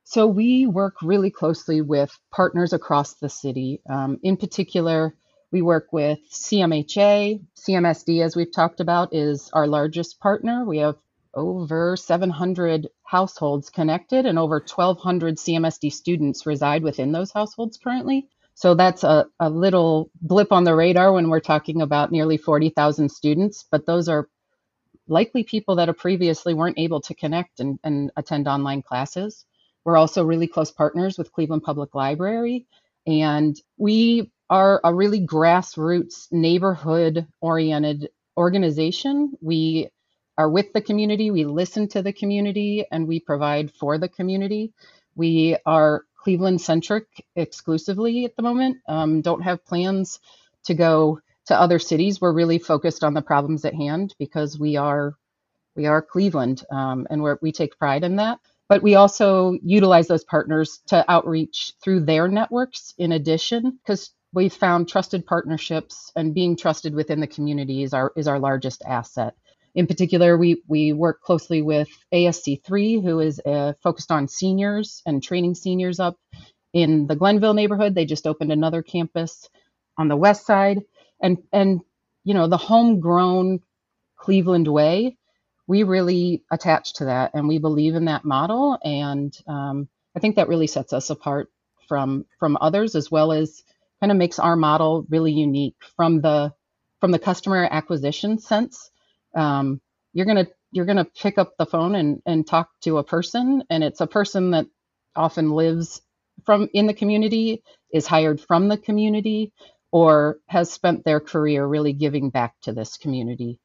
So 0.03 0.27
we 0.27 0.67
work 0.67 0.95
really 1.01 1.31
closely 1.31 1.79
with 1.79 2.17
partners 2.31 2.73
across 2.73 3.13
the 3.13 3.29
city. 3.29 3.81
Um, 3.89 4.19
in 4.23 4.35
particular, 4.35 5.15
we 5.51 5.61
work 5.61 5.93
with 5.93 6.19
CMHA. 6.31 7.41
CMSD, 7.57 8.23
as 8.23 8.35
we've 8.35 8.51
talked 8.51 8.81
about, 8.81 9.13
is 9.13 9.49
our 9.53 9.67
largest 9.67 10.19
partner. 10.19 10.65
We 10.65 10.79
have 10.79 10.95
over 11.33 11.95
700 11.95 12.89
households 13.03 13.69
connected, 13.69 14.25
and 14.25 14.37
over 14.37 14.55
1,200 14.59 15.37
CMSD 15.37 15.91
students 15.91 16.45
reside 16.45 16.83
within 16.83 17.11
those 17.11 17.31
households 17.31 17.77
currently. 17.77 18.27
So 18.55 18.75
that's 18.75 19.03
a, 19.03 19.25
a 19.39 19.49
little 19.49 20.11
blip 20.21 20.51
on 20.51 20.63
the 20.63 20.75
radar 20.75 21.13
when 21.13 21.29
we're 21.29 21.39
talking 21.39 21.81
about 21.81 22.11
nearly 22.11 22.37
40,000 22.37 23.09
students, 23.09 23.65
but 23.71 23.85
those 23.85 24.07
are 24.07 24.27
likely 25.07 25.43
people 25.43 25.75
that 25.75 25.95
previously 25.97 26.53
weren't 26.53 26.79
able 26.79 27.01
to 27.01 27.15
connect 27.15 27.59
and, 27.59 27.79
and 27.83 28.11
attend 28.15 28.47
online 28.47 28.81
classes. 28.81 29.45
We're 29.83 29.97
also 29.97 30.23
really 30.23 30.47
close 30.47 30.71
partners 30.71 31.17
with 31.17 31.31
Cleveland 31.31 31.63
Public 31.63 31.95
Library, 31.95 32.67
and 33.07 33.59
we 33.77 34.31
are 34.49 34.79
a 34.83 34.93
really 34.93 35.25
grassroots, 35.25 36.27
neighborhood 36.31 37.25
oriented 37.39 38.09
organization. 38.37 39.33
We 39.41 39.89
are 40.37 40.49
with 40.49 40.73
the 40.73 40.81
community, 40.81 41.31
we 41.31 41.45
listen 41.45 41.87
to 41.89 42.01
the 42.01 42.13
community, 42.13 42.85
and 42.91 43.07
we 43.07 43.19
provide 43.19 43.71
for 43.71 43.97
the 43.97 44.09
community. 44.09 44.73
We 45.15 45.57
are 45.65 46.03
Cleveland 46.21 46.61
centric 46.61 47.05
exclusively 47.35 48.25
at 48.25 48.35
the 48.35 48.43
moment, 48.43 48.77
um, 48.87 49.21
don't 49.21 49.41
have 49.41 49.65
plans 49.65 50.19
to 50.65 50.73
go 50.73 51.19
to 51.47 51.59
other 51.59 51.79
cities. 51.79 52.21
We're 52.21 52.33
really 52.33 52.59
focused 52.59 53.03
on 53.03 53.13
the 53.13 53.21
problems 53.21 53.65
at 53.65 53.73
hand 53.73 54.13
because 54.19 54.59
we 54.59 54.77
are 54.77 55.15
we 55.75 55.85
are 55.87 56.01
Cleveland, 56.01 56.63
um, 56.69 57.07
and 57.09 57.23
we 57.23 57.31
we 57.41 57.51
take 57.51 57.77
pride 57.79 58.03
in 58.03 58.17
that. 58.17 58.39
But 58.69 58.83
we 58.83 58.95
also 58.95 59.57
utilize 59.63 60.07
those 60.07 60.23
partners 60.23 60.79
to 60.87 61.03
outreach 61.11 61.73
through 61.83 62.01
their 62.01 62.27
networks 62.27 62.93
in 62.97 63.11
addition, 63.13 63.79
because 63.83 64.11
we've 64.33 64.53
found 64.53 64.87
trusted 64.87 65.25
partnerships 65.25 66.11
and 66.15 66.33
being 66.33 66.55
trusted 66.55 66.93
within 66.93 67.19
the 67.19 67.27
community 67.27 67.83
is 67.83 67.93
our 67.93 68.13
is 68.15 68.27
our 68.27 68.39
largest 68.39 68.83
asset. 68.85 69.35
In 69.75 69.87
particular, 69.87 70.37
we 70.37 70.61
we 70.67 70.93
work 70.93 71.21
closely 71.21 71.61
with 71.61 71.89
ASC3, 72.13 73.03
who 73.03 73.19
is 73.19 73.39
uh, 73.45 73.73
focused 73.81 74.11
on 74.11 74.27
seniors 74.27 75.01
and 75.05 75.23
training 75.23 75.55
seniors 75.55 75.99
up 75.99 76.17
in 76.73 77.07
the 77.07 77.15
Glenville 77.15 77.53
neighborhood. 77.53 77.95
They 77.95 78.05
just 78.05 78.27
opened 78.27 78.51
another 78.51 78.81
campus 78.81 79.49
on 79.97 80.07
the 80.07 80.17
west 80.17 80.45
side, 80.45 80.79
and 81.21 81.37
and 81.53 81.81
you 82.23 82.33
know 82.33 82.47
the 82.47 82.57
homegrown 82.57 83.61
Cleveland 84.17 84.67
way. 84.67 85.17
We 85.67 85.83
really 85.83 86.43
attach 86.51 86.95
to 86.95 87.05
that, 87.05 87.31
and 87.33 87.47
we 87.47 87.59
believe 87.59 87.95
in 87.95 88.05
that 88.05 88.25
model, 88.25 88.77
and 88.83 89.35
um, 89.47 89.87
I 90.15 90.19
think 90.19 90.35
that 90.35 90.49
really 90.49 90.67
sets 90.67 90.91
us 90.93 91.09
apart 91.09 91.49
from 91.87 92.25
from 92.39 92.57
others, 92.59 92.95
as 92.95 93.09
well 93.09 93.31
as 93.31 93.63
kind 94.01 94.11
of 94.11 94.17
makes 94.17 94.39
our 94.39 94.55
model 94.57 95.05
really 95.09 95.31
unique 95.31 95.75
from 95.95 96.21
the 96.21 96.53
from 96.99 97.11
the 97.11 97.19
customer 97.19 97.67
acquisition 97.71 98.37
sense. 98.37 98.91
Um, 99.35 99.81
you're 100.13 100.25
gonna 100.25 100.47
you're 100.71 100.85
gonna 100.85 101.05
pick 101.05 101.37
up 101.37 101.53
the 101.57 101.65
phone 101.65 101.95
and 101.95 102.21
and 102.25 102.45
talk 102.45 102.69
to 102.81 102.97
a 102.97 103.03
person, 103.03 103.63
and 103.69 103.83
it's 103.83 104.01
a 104.01 104.07
person 104.07 104.51
that 104.51 104.65
often 105.15 105.51
lives 105.51 106.01
from 106.45 106.69
in 106.73 106.87
the 106.87 106.93
community, 106.93 107.63
is 107.93 108.07
hired 108.07 108.41
from 108.41 108.67
the 108.67 108.77
community, 108.77 109.51
or 109.91 110.39
has 110.47 110.71
spent 110.71 111.03
their 111.03 111.19
career 111.19 111.65
really 111.65 111.93
giving 111.93 112.29
back 112.29 112.55
to 112.61 112.73
this 112.73 112.97
community. 112.97 113.59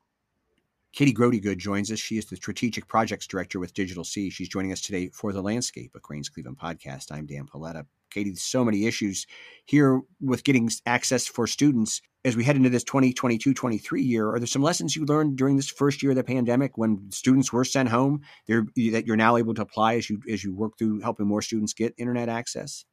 Katie 0.92 1.12
Grootegoed 1.12 1.58
joins 1.58 1.92
us. 1.92 1.98
She 1.98 2.16
is 2.16 2.24
the 2.24 2.36
Strategic 2.36 2.88
Projects 2.88 3.26
Director 3.26 3.60
with 3.60 3.74
Digital 3.74 4.02
C. 4.02 4.30
She's 4.30 4.48
joining 4.48 4.72
us 4.72 4.80
today 4.80 5.10
for 5.12 5.30
The 5.30 5.42
Landscape, 5.42 5.90
a 5.94 6.00
Crain's 6.00 6.30
Cleveland 6.30 6.58
podcast. 6.58 7.12
I'm 7.12 7.26
Dan 7.26 7.46
Paletta. 7.46 7.84
Katie, 8.10 8.34
so 8.34 8.64
many 8.64 8.86
issues 8.86 9.26
here 9.66 10.00
with 10.22 10.42
getting 10.42 10.70
access 10.86 11.26
for 11.26 11.46
students 11.46 12.00
as 12.26 12.36
we 12.36 12.42
head 12.42 12.56
into 12.56 12.68
this 12.68 12.82
2022-23 12.82 14.04
year. 14.04 14.28
Are 14.34 14.40
there 14.40 14.48
some 14.48 14.60
lessons 14.60 14.96
you 14.96 15.04
learned 15.04 15.36
during 15.36 15.54
this 15.54 15.70
first 15.70 16.02
year 16.02 16.10
of 16.10 16.16
the 16.16 16.24
pandemic 16.24 16.76
when 16.76 17.08
students 17.12 17.52
were 17.52 17.64
sent 17.64 17.88
home 17.88 18.22
that 18.48 19.04
you're 19.06 19.16
now 19.16 19.36
able 19.36 19.54
to 19.54 19.62
apply 19.62 19.94
as 19.94 20.10
you 20.10 20.20
as 20.28 20.42
you 20.42 20.52
work 20.52 20.72
through 20.76 21.00
helping 21.00 21.26
more 21.26 21.40
students 21.40 21.72
get 21.72 21.94
internet 21.96 22.28
access? 22.28 22.84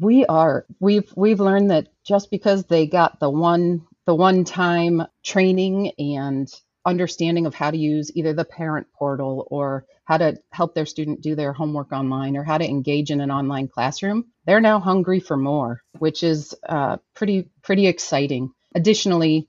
We 0.00 0.24
are. 0.24 0.64
We've 0.80 1.12
we've 1.16 1.38
learned 1.38 1.70
that 1.70 1.88
just 2.06 2.30
because 2.30 2.64
they 2.64 2.86
got 2.86 3.20
the 3.20 3.30
one 3.30 3.86
the 4.06 4.14
one 4.14 4.44
time 4.44 5.02
training 5.22 5.92
and 5.98 6.48
understanding 6.86 7.46
of 7.46 7.54
how 7.54 7.70
to 7.70 7.76
use 7.76 8.10
either 8.14 8.32
the 8.32 8.44
parent 8.44 8.86
portal 8.94 9.46
or 9.50 9.84
how 10.04 10.16
to 10.16 10.38
help 10.50 10.74
their 10.74 10.86
student 10.86 11.20
do 11.20 11.34
their 11.34 11.52
homework 11.52 11.92
online 11.92 12.36
or 12.36 12.44
how 12.44 12.56
to 12.56 12.68
engage 12.68 13.10
in 13.10 13.20
an 13.20 13.30
online 13.30 13.68
classroom 13.68 14.24
they're 14.46 14.60
now 14.60 14.78
hungry 14.78 15.20
for 15.20 15.36
more 15.36 15.82
which 15.98 16.22
is 16.22 16.54
uh, 16.68 16.96
pretty 17.14 17.48
pretty 17.62 17.86
exciting. 17.86 18.52
Additionally 18.74 19.48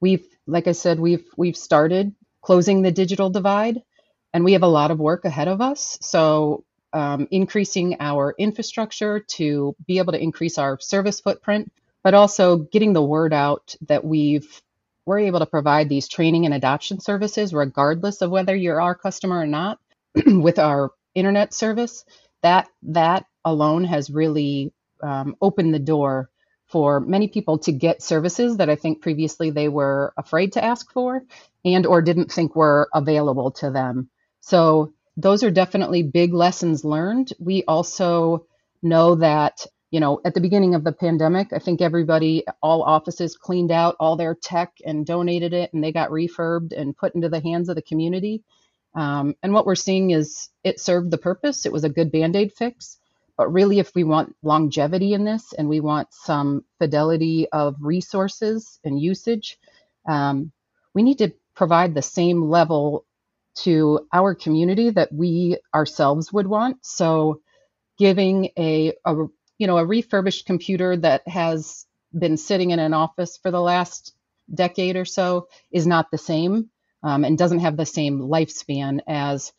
we've 0.00 0.26
like 0.46 0.66
i 0.66 0.72
said 0.72 0.98
we've 0.98 1.24
we've 1.36 1.56
started 1.56 2.12
closing 2.42 2.82
the 2.82 2.90
digital 2.90 3.30
divide 3.30 3.80
and 4.34 4.44
we 4.44 4.54
have 4.54 4.64
a 4.64 4.66
lot 4.66 4.90
of 4.90 4.98
work 4.98 5.24
ahead 5.24 5.46
of 5.46 5.60
us. 5.60 5.98
So 6.00 6.64
um, 6.92 7.28
increasing 7.30 7.96
our 8.00 8.34
infrastructure 8.36 9.20
to 9.20 9.76
be 9.86 9.98
able 9.98 10.12
to 10.12 10.22
increase 10.22 10.58
our 10.58 10.78
service 10.80 11.20
footprint 11.20 11.70
but 12.02 12.14
also 12.14 12.56
getting 12.56 12.92
the 12.92 13.02
word 13.02 13.32
out 13.32 13.76
that 13.82 14.04
we've 14.04 14.60
we're 15.06 15.20
able 15.20 15.40
to 15.40 15.46
provide 15.46 15.88
these 15.88 16.08
training 16.08 16.44
and 16.44 16.54
adoption 16.54 17.00
services 17.00 17.52
regardless 17.52 18.22
of 18.22 18.30
whether 18.30 18.54
you're 18.54 18.80
our 18.80 18.94
customer 18.94 19.40
or 19.40 19.46
not 19.46 19.78
with 20.26 20.58
our 20.58 20.90
internet 21.14 21.52
service 21.52 22.04
that 22.42 22.68
that 22.82 23.24
alone 23.44 23.84
has 23.84 24.10
really 24.10 24.72
um, 25.02 25.36
opened 25.40 25.74
the 25.74 25.78
door 25.78 26.30
for 26.66 27.00
many 27.00 27.28
people 27.28 27.58
to 27.58 27.72
get 27.72 28.02
services 28.02 28.56
that 28.56 28.70
I 28.70 28.76
think 28.76 29.02
previously 29.02 29.50
they 29.50 29.68
were 29.68 30.14
afraid 30.16 30.52
to 30.54 30.64
ask 30.64 30.90
for 30.92 31.22
and 31.64 31.84
or 31.84 32.00
didn't 32.00 32.32
think 32.32 32.56
were 32.56 32.88
available 32.94 33.50
to 33.52 33.70
them. 33.70 34.08
So 34.40 34.94
those 35.16 35.42
are 35.44 35.50
definitely 35.50 36.02
big 36.02 36.32
lessons 36.32 36.84
learned. 36.84 37.32
We 37.38 37.64
also 37.64 38.46
know 38.82 39.16
that 39.16 39.66
you 39.92 40.00
know 40.00 40.20
at 40.24 40.34
the 40.34 40.40
beginning 40.40 40.74
of 40.74 40.84
the 40.84 40.92
pandemic 40.92 41.52
i 41.52 41.60
think 41.60 41.80
everybody 41.82 42.44
all 42.62 42.82
offices 42.82 43.36
cleaned 43.36 43.72
out 43.72 43.96
all 44.00 44.16
their 44.16 44.34
tech 44.34 44.72
and 44.84 45.06
donated 45.06 45.54
it 45.54 45.72
and 45.74 45.84
they 45.84 45.92
got 45.92 46.10
refurbed 46.10 46.72
and 46.76 46.96
put 46.96 47.14
into 47.14 47.30
the 47.30 47.40
hands 47.40 47.68
of 47.70 47.76
the 47.76 47.82
community. 47.82 48.42
Um, 48.94 49.36
and 49.42 49.54
what 49.54 49.66
we're 49.66 49.76
seeing 49.76 50.10
is 50.10 50.50
it 50.64 50.80
served 50.80 51.10
the 51.10 51.18
purpose. 51.18 51.66
It 51.66 51.72
was 51.72 51.84
a 51.84 51.90
good 51.90 52.12
band-aid 52.12 52.52
fix. 52.52 52.98
But 53.38 53.52
really 53.52 53.78
if 53.80 53.94
we 53.94 54.04
want 54.04 54.36
longevity 54.42 55.14
in 55.14 55.24
this 55.24 55.54
and 55.54 55.68
we 55.68 55.80
want 55.80 56.08
some 56.12 56.64
fidelity 56.78 57.48
of 57.52 57.76
resources 57.80 58.78
and 58.84 59.00
usage 59.00 59.58
um, 60.08 60.52
we 60.94 61.02
need 61.02 61.18
to 61.18 61.32
provide 61.54 61.94
the 61.94 62.02
same 62.02 62.44
level 62.50 63.06
to 63.54 64.08
our 64.12 64.34
community 64.34 64.90
that 64.90 65.12
we 65.12 65.58
ourselves 65.74 66.32
would 66.32 66.46
want. 66.46 66.78
So 66.84 67.40
giving 67.98 68.50
a, 68.58 68.94
a 69.06 69.26
you 69.62 69.68
know 69.68 69.78
a 69.78 69.86
refurbished 69.86 70.44
computer 70.44 70.96
that 70.96 71.22
has 71.28 71.86
been 72.12 72.36
sitting 72.36 72.72
in 72.72 72.80
an 72.80 72.92
office 72.92 73.38
for 73.40 73.52
the 73.52 73.60
last 73.60 74.12
decade 74.52 74.96
or 74.96 75.04
so 75.04 75.46
is 75.70 75.86
not 75.86 76.10
the 76.10 76.18
same 76.18 76.68
um, 77.04 77.24
and 77.24 77.38
doesn't 77.38 77.60
have 77.60 77.76
the 77.76 77.86
same 77.86 78.18
lifespan 78.18 78.98
as 79.06 79.52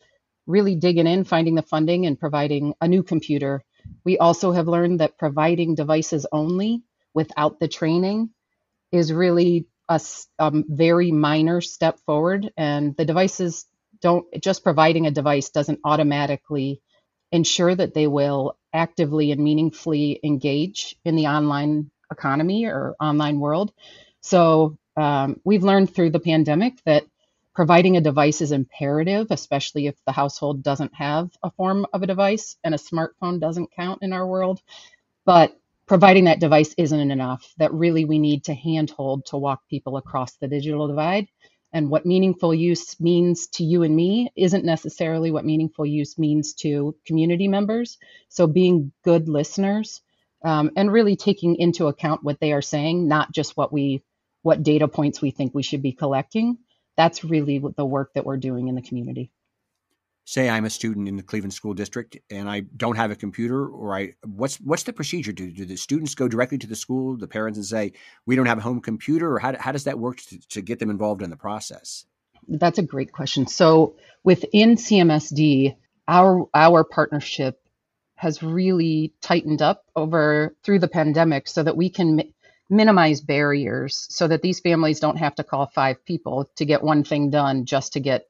really 0.46 0.76
digging 0.76 1.06
in, 1.06 1.24
finding 1.24 1.54
the 1.54 1.62
funding, 1.62 2.04
and 2.04 2.20
providing 2.20 2.74
a 2.82 2.86
new 2.86 3.02
computer. 3.02 3.64
We 4.04 4.18
also 4.18 4.52
have 4.52 4.68
learned 4.68 5.00
that 5.00 5.16
providing 5.16 5.74
devices 5.74 6.26
only 6.30 6.82
without 7.14 7.58
the 7.58 7.68
training 7.68 8.28
is 8.92 9.10
really 9.10 9.68
a, 9.88 9.98
a 10.38 10.52
very 10.68 11.12
minor 11.12 11.62
step 11.62 11.98
forward. 12.04 12.52
And 12.58 12.94
the 12.94 13.06
devices 13.06 13.64
don't 14.02 14.26
just 14.42 14.64
providing 14.64 15.06
a 15.06 15.10
device 15.10 15.48
doesn't 15.48 15.80
automatically 15.82 16.82
ensure 17.32 17.74
that 17.74 17.94
they 17.94 18.06
will 18.06 18.58
actively 18.74 19.32
and 19.32 19.42
meaningfully 19.42 20.20
engage 20.22 20.96
in 21.04 21.16
the 21.16 21.26
online 21.28 21.90
economy 22.10 22.66
or 22.66 22.94
online 23.00 23.40
world. 23.40 23.72
So 24.20 24.76
um, 24.96 25.40
we've 25.44 25.64
learned 25.64 25.94
through 25.94 26.10
the 26.10 26.20
pandemic 26.20 26.74
that 26.84 27.04
providing 27.54 27.96
a 27.96 28.00
device 28.00 28.40
is 28.40 28.52
imperative, 28.52 29.28
especially 29.30 29.86
if 29.86 29.94
the 30.06 30.12
household 30.12 30.62
doesn't 30.62 30.92
have 30.94 31.30
a 31.42 31.50
form 31.52 31.86
of 31.92 32.02
a 32.02 32.06
device 32.06 32.56
and 32.64 32.74
a 32.74 32.78
smartphone 32.78 33.40
doesn't 33.40 33.72
count 33.74 34.02
in 34.02 34.12
our 34.12 34.26
world. 34.26 34.60
But 35.24 35.56
providing 35.86 36.24
that 36.24 36.40
device 36.40 36.74
isn't 36.76 37.10
enough, 37.10 37.54
that 37.58 37.72
really 37.72 38.04
we 38.04 38.18
need 38.18 38.44
to 38.44 38.54
handhold 38.54 39.26
to 39.26 39.36
walk 39.36 39.62
people 39.68 39.96
across 39.96 40.34
the 40.36 40.48
digital 40.48 40.88
divide 40.88 41.28
and 41.74 41.90
what 41.90 42.06
meaningful 42.06 42.54
use 42.54 42.98
means 43.00 43.48
to 43.48 43.64
you 43.64 43.82
and 43.82 43.94
me 43.94 44.30
isn't 44.36 44.64
necessarily 44.64 45.32
what 45.32 45.44
meaningful 45.44 45.84
use 45.84 46.16
means 46.16 46.54
to 46.54 46.96
community 47.04 47.48
members. 47.48 47.98
So 48.28 48.46
being 48.46 48.92
good 49.02 49.28
listeners 49.28 50.00
um, 50.44 50.70
and 50.76 50.92
really 50.92 51.16
taking 51.16 51.56
into 51.56 51.88
account 51.88 52.22
what 52.22 52.38
they 52.40 52.52
are 52.52 52.62
saying, 52.62 53.08
not 53.08 53.32
just 53.32 53.56
what 53.56 53.72
we 53.72 54.02
what 54.42 54.62
data 54.62 54.86
points 54.86 55.20
we 55.20 55.32
think 55.32 55.54
we 55.54 55.62
should 55.64 55.82
be 55.82 55.92
collecting. 55.92 56.58
That's 56.96 57.24
really 57.24 57.62
the 57.76 57.84
work 57.84 58.12
that 58.14 58.24
we're 58.24 58.36
doing 58.36 58.68
in 58.68 58.76
the 58.76 58.82
community 58.82 59.32
say 60.24 60.48
I'm 60.48 60.64
a 60.64 60.70
student 60.70 61.08
in 61.08 61.16
the 61.16 61.22
Cleveland 61.22 61.52
School 61.52 61.74
District 61.74 62.16
and 62.30 62.48
I 62.48 62.60
don't 62.76 62.96
have 62.96 63.10
a 63.10 63.16
computer, 63.16 63.66
or 63.66 63.96
I 63.96 64.14
what's 64.24 64.56
what's 64.56 64.84
the 64.84 64.92
procedure? 64.92 65.32
Do, 65.32 65.50
do 65.50 65.64
the 65.64 65.76
students 65.76 66.14
go 66.14 66.28
directly 66.28 66.58
to 66.58 66.66
the 66.66 66.76
school, 66.76 67.16
the 67.16 67.28
parents, 67.28 67.58
and 67.58 67.66
say 67.66 67.92
we 68.26 68.36
don't 68.36 68.46
have 68.46 68.58
a 68.58 68.62
home 68.62 68.80
computer, 68.80 69.32
or 69.34 69.38
how 69.38 69.56
how 69.58 69.72
does 69.72 69.84
that 69.84 69.98
work 69.98 70.18
to, 70.18 70.38
to 70.48 70.62
get 70.62 70.78
them 70.78 70.90
involved 70.90 71.22
in 71.22 71.30
the 71.30 71.36
process? 71.36 72.06
That's 72.48 72.78
a 72.78 72.82
great 72.82 73.12
question. 73.12 73.46
So 73.46 73.96
within 74.22 74.76
CMSD, 74.76 75.76
our 76.08 76.48
our 76.54 76.84
partnership 76.84 77.60
has 78.16 78.42
really 78.42 79.12
tightened 79.20 79.60
up 79.60 79.84
over 79.96 80.54
through 80.62 80.78
the 80.78 80.88
pandemic 80.88 81.48
so 81.48 81.62
that 81.62 81.76
we 81.76 81.90
can 81.90 82.16
mi- 82.16 82.34
minimize 82.70 83.20
barriers 83.20 84.06
so 84.08 84.28
that 84.28 84.40
these 84.40 84.60
families 84.60 85.00
don't 85.00 85.16
have 85.18 85.34
to 85.34 85.44
call 85.44 85.66
five 85.66 86.04
people 86.04 86.48
to 86.56 86.64
get 86.64 86.82
one 86.82 87.04
thing 87.04 87.28
done 87.30 87.66
just 87.66 87.92
to 87.94 88.00
get 88.00 88.26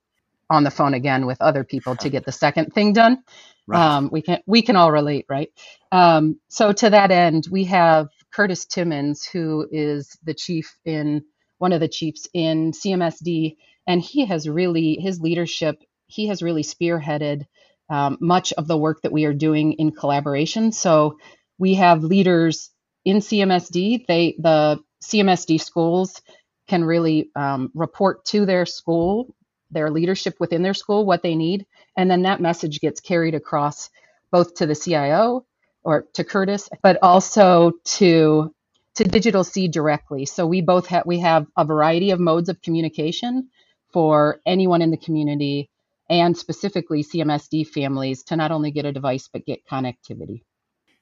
on 0.50 0.64
the 0.64 0.70
phone 0.70 0.94
again 0.94 1.26
with 1.26 1.40
other 1.40 1.64
people 1.64 1.96
to 1.96 2.10
get 2.10 2.24
the 2.24 2.32
second 2.32 2.72
thing 2.72 2.92
done. 2.92 3.22
Right. 3.66 3.80
Um, 3.80 4.10
we 4.12 4.22
can 4.22 4.40
we 4.46 4.62
can 4.62 4.76
all 4.76 4.92
relate, 4.92 5.26
right? 5.28 5.50
Um, 5.90 6.38
so 6.48 6.72
to 6.72 6.90
that 6.90 7.10
end, 7.10 7.46
we 7.50 7.64
have 7.64 8.08
Curtis 8.32 8.66
Timmons, 8.66 9.24
who 9.24 9.66
is 9.70 10.18
the 10.22 10.34
chief 10.34 10.76
in 10.84 11.24
one 11.58 11.72
of 11.72 11.80
the 11.80 11.88
chiefs 11.88 12.28
in 12.34 12.72
CMSD, 12.72 13.56
and 13.86 14.02
he 14.02 14.26
has 14.26 14.48
really 14.48 14.96
his 15.00 15.20
leadership. 15.20 15.82
He 16.06 16.28
has 16.28 16.42
really 16.42 16.62
spearheaded 16.62 17.46
um, 17.88 18.18
much 18.20 18.52
of 18.54 18.66
the 18.66 18.76
work 18.76 19.02
that 19.02 19.12
we 19.12 19.24
are 19.24 19.34
doing 19.34 19.72
in 19.74 19.92
collaboration. 19.92 20.72
So 20.72 21.18
we 21.58 21.74
have 21.74 22.02
leaders 22.02 22.70
in 23.04 23.18
CMSD. 23.18 24.06
They 24.06 24.36
the 24.38 24.80
CMSD 25.02 25.60
schools 25.60 26.20
can 26.68 26.84
really 26.84 27.30
um, 27.36 27.70
report 27.74 28.24
to 28.26 28.46
their 28.46 28.66
school 28.66 29.34
their 29.74 29.90
leadership 29.90 30.36
within 30.40 30.62
their 30.62 30.74
school 30.74 31.04
what 31.04 31.22
they 31.22 31.34
need 31.34 31.66
and 31.96 32.10
then 32.10 32.22
that 32.22 32.40
message 32.40 32.80
gets 32.80 33.00
carried 33.00 33.34
across 33.34 33.90
both 34.30 34.54
to 34.54 34.66
the 34.66 34.74
CIO 34.74 35.44
or 35.82 36.06
to 36.14 36.24
Curtis 36.24 36.68
but 36.82 36.98
also 37.02 37.72
to 37.84 38.54
to 38.94 39.04
Digital 39.04 39.44
C 39.44 39.68
directly 39.68 40.24
so 40.24 40.46
we 40.46 40.62
both 40.62 40.86
have 40.86 41.04
we 41.04 41.18
have 41.20 41.46
a 41.56 41.64
variety 41.64 42.10
of 42.10 42.20
modes 42.20 42.48
of 42.48 42.62
communication 42.62 43.48
for 43.92 44.40
anyone 44.46 44.82
in 44.82 44.90
the 44.90 44.96
community 44.96 45.70
and 46.10 46.36
specifically 46.36 47.02
CMSD 47.02 47.66
families 47.68 48.22
to 48.24 48.36
not 48.36 48.50
only 48.50 48.70
get 48.70 48.84
a 48.84 48.92
device 48.92 49.28
but 49.32 49.46
get 49.46 49.66
connectivity. 49.66 50.42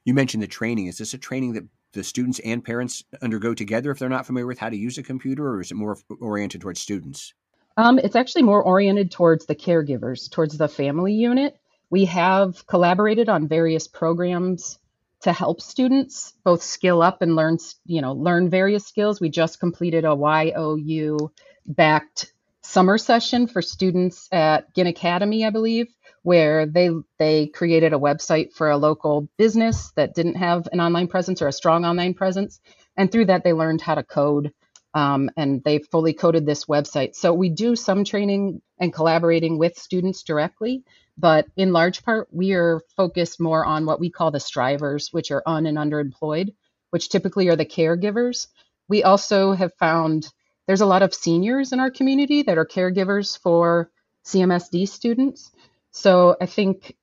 You 0.05 0.13
mentioned 0.13 0.43
the 0.43 0.47
training. 0.47 0.87
Is 0.87 0.97
this 0.97 1.13
a 1.13 1.17
training 1.17 1.53
that 1.53 1.65
the 1.93 2.03
students 2.03 2.39
and 2.39 2.63
parents 2.63 3.03
undergo 3.21 3.53
together 3.53 3.91
if 3.91 3.99
they're 3.99 4.09
not 4.09 4.25
familiar 4.25 4.47
with 4.47 4.59
how 4.59 4.69
to 4.69 4.77
use 4.77 4.97
a 4.97 5.03
computer, 5.03 5.47
or 5.47 5.61
is 5.61 5.71
it 5.71 5.75
more 5.75 5.97
oriented 6.19 6.61
towards 6.61 6.79
students? 6.79 7.33
Um, 7.75 7.99
it's 7.99 8.15
actually 8.15 8.43
more 8.43 8.63
oriented 8.63 9.11
towards 9.11 9.45
the 9.45 9.55
caregivers, 9.55 10.29
towards 10.29 10.57
the 10.57 10.67
family 10.67 11.13
unit. 11.13 11.57
We 11.89 12.05
have 12.05 12.65
collaborated 12.67 13.29
on 13.29 13.47
various 13.47 13.87
programs 13.87 14.77
to 15.21 15.31
help 15.31 15.61
students 15.61 16.33
both 16.43 16.61
skill 16.61 17.01
up 17.01 17.21
and 17.21 17.35
learn, 17.35 17.57
you 17.85 18.01
know, 18.01 18.13
learn 18.13 18.49
various 18.49 18.85
skills. 18.85 19.21
We 19.21 19.29
just 19.29 19.59
completed 19.59 20.05
a 20.05 20.15
YOU 20.15 21.31
backed 21.65 22.33
summer 22.61 22.97
session 22.97 23.47
for 23.47 23.61
students 23.61 24.27
at 24.31 24.73
Ginn 24.75 24.87
Academy, 24.87 25.45
I 25.45 25.49
believe, 25.49 25.87
where 26.23 26.65
they 26.65 26.89
they 27.17 27.47
created 27.47 27.93
a 27.93 27.99
website 27.99 28.53
for 28.53 28.69
a 28.69 28.77
local 28.77 29.29
business 29.37 29.91
that 29.95 30.13
didn't 30.13 30.35
have 30.35 30.67
an 30.71 30.81
online 30.81 31.07
presence 31.07 31.41
or 31.41 31.47
a 31.47 31.53
strong 31.53 31.85
online 31.85 32.13
presence, 32.13 32.59
and 32.97 33.11
through 33.11 33.25
that 33.25 33.43
they 33.43 33.53
learned 33.53 33.81
how 33.81 33.95
to 33.95 34.03
code 34.03 34.53
um, 34.93 35.29
and 35.37 35.63
they 35.63 35.79
fully 35.79 36.13
coded 36.13 36.45
this 36.45 36.65
website. 36.65 37.15
So 37.15 37.33
we 37.33 37.49
do 37.49 37.75
some 37.75 38.03
training 38.03 38.61
and 38.79 38.93
collaborating 38.93 39.57
with 39.57 39.77
students 39.77 40.23
directly, 40.23 40.83
but 41.17 41.45
in 41.55 41.73
large 41.73 42.03
part, 42.03 42.27
we 42.31 42.53
are 42.53 42.81
focused 42.95 43.39
more 43.39 43.65
on 43.65 43.85
what 43.85 43.99
we 43.99 44.09
call 44.09 44.31
the 44.31 44.39
strivers, 44.39 45.09
which 45.11 45.31
are 45.31 45.43
un 45.45 45.65
and 45.65 45.77
underemployed, 45.77 46.53
which 46.89 47.09
typically 47.09 47.49
are 47.49 47.55
the 47.55 47.65
caregivers. 47.65 48.47
We 48.87 49.03
also 49.03 49.53
have 49.53 49.73
found 49.75 50.31
there's 50.67 50.81
a 50.81 50.85
lot 50.85 51.03
of 51.03 51.13
seniors 51.13 51.73
in 51.73 51.79
our 51.79 51.91
community 51.91 52.43
that 52.43 52.57
are 52.57 52.65
caregivers 52.65 53.37
for 53.37 53.91
CMSD 54.25 54.87
students. 54.87 55.51
So 55.91 56.35
I 56.39 56.45
think, 56.45 56.95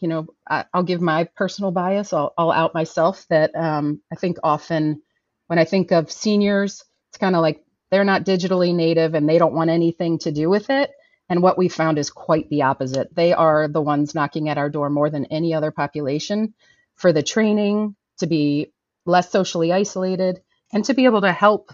you 0.00 0.08
know, 0.08 0.28
I, 0.48 0.64
will 0.72 0.84
give 0.84 1.00
my 1.00 1.24
personal 1.24 1.70
bias. 1.70 2.12
I'll, 2.12 2.32
I'll 2.38 2.52
out 2.52 2.74
myself 2.74 3.26
that 3.28 3.54
um, 3.54 4.00
I 4.12 4.16
think 4.16 4.38
often 4.42 5.02
when 5.48 5.58
I 5.58 5.64
think 5.64 5.90
of 5.90 6.12
seniors, 6.12 6.84
kind 7.18 7.36
of 7.36 7.42
like 7.42 7.64
they're 7.90 8.04
not 8.04 8.24
digitally 8.24 8.74
native 8.74 9.14
and 9.14 9.28
they 9.28 9.38
don't 9.38 9.54
want 9.54 9.70
anything 9.70 10.18
to 10.20 10.32
do 10.32 10.48
with 10.48 10.70
it. 10.70 10.90
And 11.28 11.42
what 11.42 11.58
we 11.58 11.68
found 11.68 11.98
is 11.98 12.10
quite 12.10 12.48
the 12.48 12.62
opposite. 12.62 13.14
They 13.14 13.32
are 13.32 13.68
the 13.68 13.82
ones 13.82 14.14
knocking 14.14 14.48
at 14.48 14.58
our 14.58 14.70
door 14.70 14.88
more 14.88 15.10
than 15.10 15.26
any 15.26 15.52
other 15.54 15.70
population 15.70 16.54
for 16.96 17.12
the 17.12 17.22
training 17.22 17.96
to 18.18 18.26
be 18.26 18.72
less 19.04 19.30
socially 19.30 19.72
isolated 19.72 20.40
and 20.72 20.84
to 20.84 20.94
be 20.94 21.04
able 21.04 21.20
to 21.22 21.32
help 21.32 21.70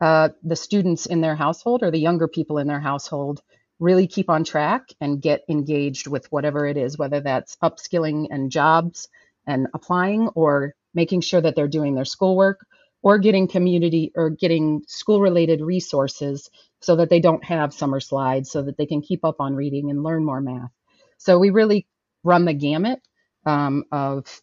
uh, 0.00 0.30
the 0.42 0.56
students 0.56 1.06
in 1.06 1.20
their 1.20 1.36
household 1.36 1.82
or 1.82 1.90
the 1.90 1.98
younger 1.98 2.28
people 2.28 2.58
in 2.58 2.66
their 2.66 2.80
household 2.80 3.40
really 3.78 4.06
keep 4.06 4.28
on 4.30 4.44
track 4.44 4.88
and 5.00 5.22
get 5.22 5.44
engaged 5.48 6.06
with 6.06 6.30
whatever 6.32 6.66
it 6.66 6.76
is, 6.76 6.98
whether 6.98 7.20
that's 7.20 7.56
upskilling 7.62 8.26
and 8.30 8.50
jobs 8.50 9.08
and 9.46 9.66
applying 9.74 10.28
or 10.28 10.74
making 10.94 11.20
sure 11.20 11.40
that 11.40 11.54
they're 11.54 11.68
doing 11.68 11.94
their 11.94 12.04
schoolwork 12.04 12.66
or 13.02 13.18
getting 13.18 13.48
community 13.48 14.12
or 14.14 14.30
getting 14.30 14.82
school 14.86 15.20
related 15.20 15.60
resources 15.60 16.50
so 16.80 16.96
that 16.96 17.10
they 17.10 17.20
don't 17.20 17.44
have 17.44 17.72
summer 17.72 18.00
slides 18.00 18.50
so 18.50 18.62
that 18.62 18.76
they 18.76 18.86
can 18.86 19.02
keep 19.02 19.24
up 19.24 19.36
on 19.40 19.54
reading 19.54 19.90
and 19.90 20.02
learn 20.02 20.24
more 20.24 20.40
math. 20.40 20.70
So 21.18 21.38
we 21.38 21.50
really 21.50 21.86
run 22.24 22.44
the 22.44 22.54
gamut 22.54 23.00
um, 23.44 23.84
of 23.92 24.42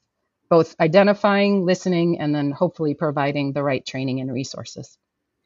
both 0.50 0.76
identifying, 0.80 1.66
listening, 1.66 2.20
and 2.20 2.34
then 2.34 2.52
hopefully 2.52 2.94
providing 2.94 3.54
the 3.54 3.64
right 3.64 3.86
training 3.86 4.20
and 4.20 4.32
resources. 4.32 4.98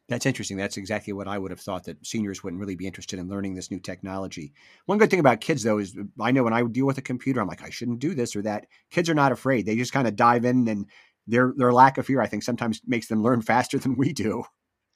That's 0.08 0.24
interesting. 0.24 0.56
That's 0.56 0.78
exactly 0.78 1.12
what 1.12 1.28
I 1.28 1.36
would 1.36 1.50
have 1.50 1.60
thought 1.60 1.84
that 1.84 2.04
seniors 2.06 2.42
wouldn't 2.42 2.60
really 2.60 2.76
be 2.76 2.86
interested 2.86 3.18
in 3.18 3.28
learning 3.28 3.54
this 3.54 3.70
new 3.70 3.78
technology. 3.78 4.54
One 4.86 4.96
good 4.96 5.10
thing 5.10 5.20
about 5.20 5.42
kids, 5.42 5.62
though, 5.62 5.78
is 5.78 5.94
I 6.18 6.30
know 6.30 6.44
when 6.44 6.54
I 6.54 6.62
deal 6.62 6.86
with 6.86 6.96
a 6.96 7.02
computer, 7.02 7.42
I'm 7.42 7.46
like, 7.46 7.62
I 7.62 7.68
shouldn't 7.68 7.98
do 7.98 8.14
this 8.14 8.34
or 8.34 8.40
that. 8.42 8.66
Kids 8.90 9.10
are 9.10 9.14
not 9.14 9.32
afraid. 9.32 9.66
They 9.66 9.76
just 9.76 9.92
kind 9.92 10.08
of 10.08 10.16
dive 10.16 10.46
in, 10.46 10.66
and 10.66 10.86
their 11.28 11.52
their 11.56 11.72
lack 11.72 11.98
of 11.98 12.06
fear, 12.06 12.20
I 12.20 12.26
think, 12.26 12.42
sometimes 12.42 12.80
makes 12.86 13.08
them 13.08 13.22
learn 13.22 13.42
faster 13.42 13.78
than 13.78 13.96
we 13.96 14.12
do. 14.12 14.44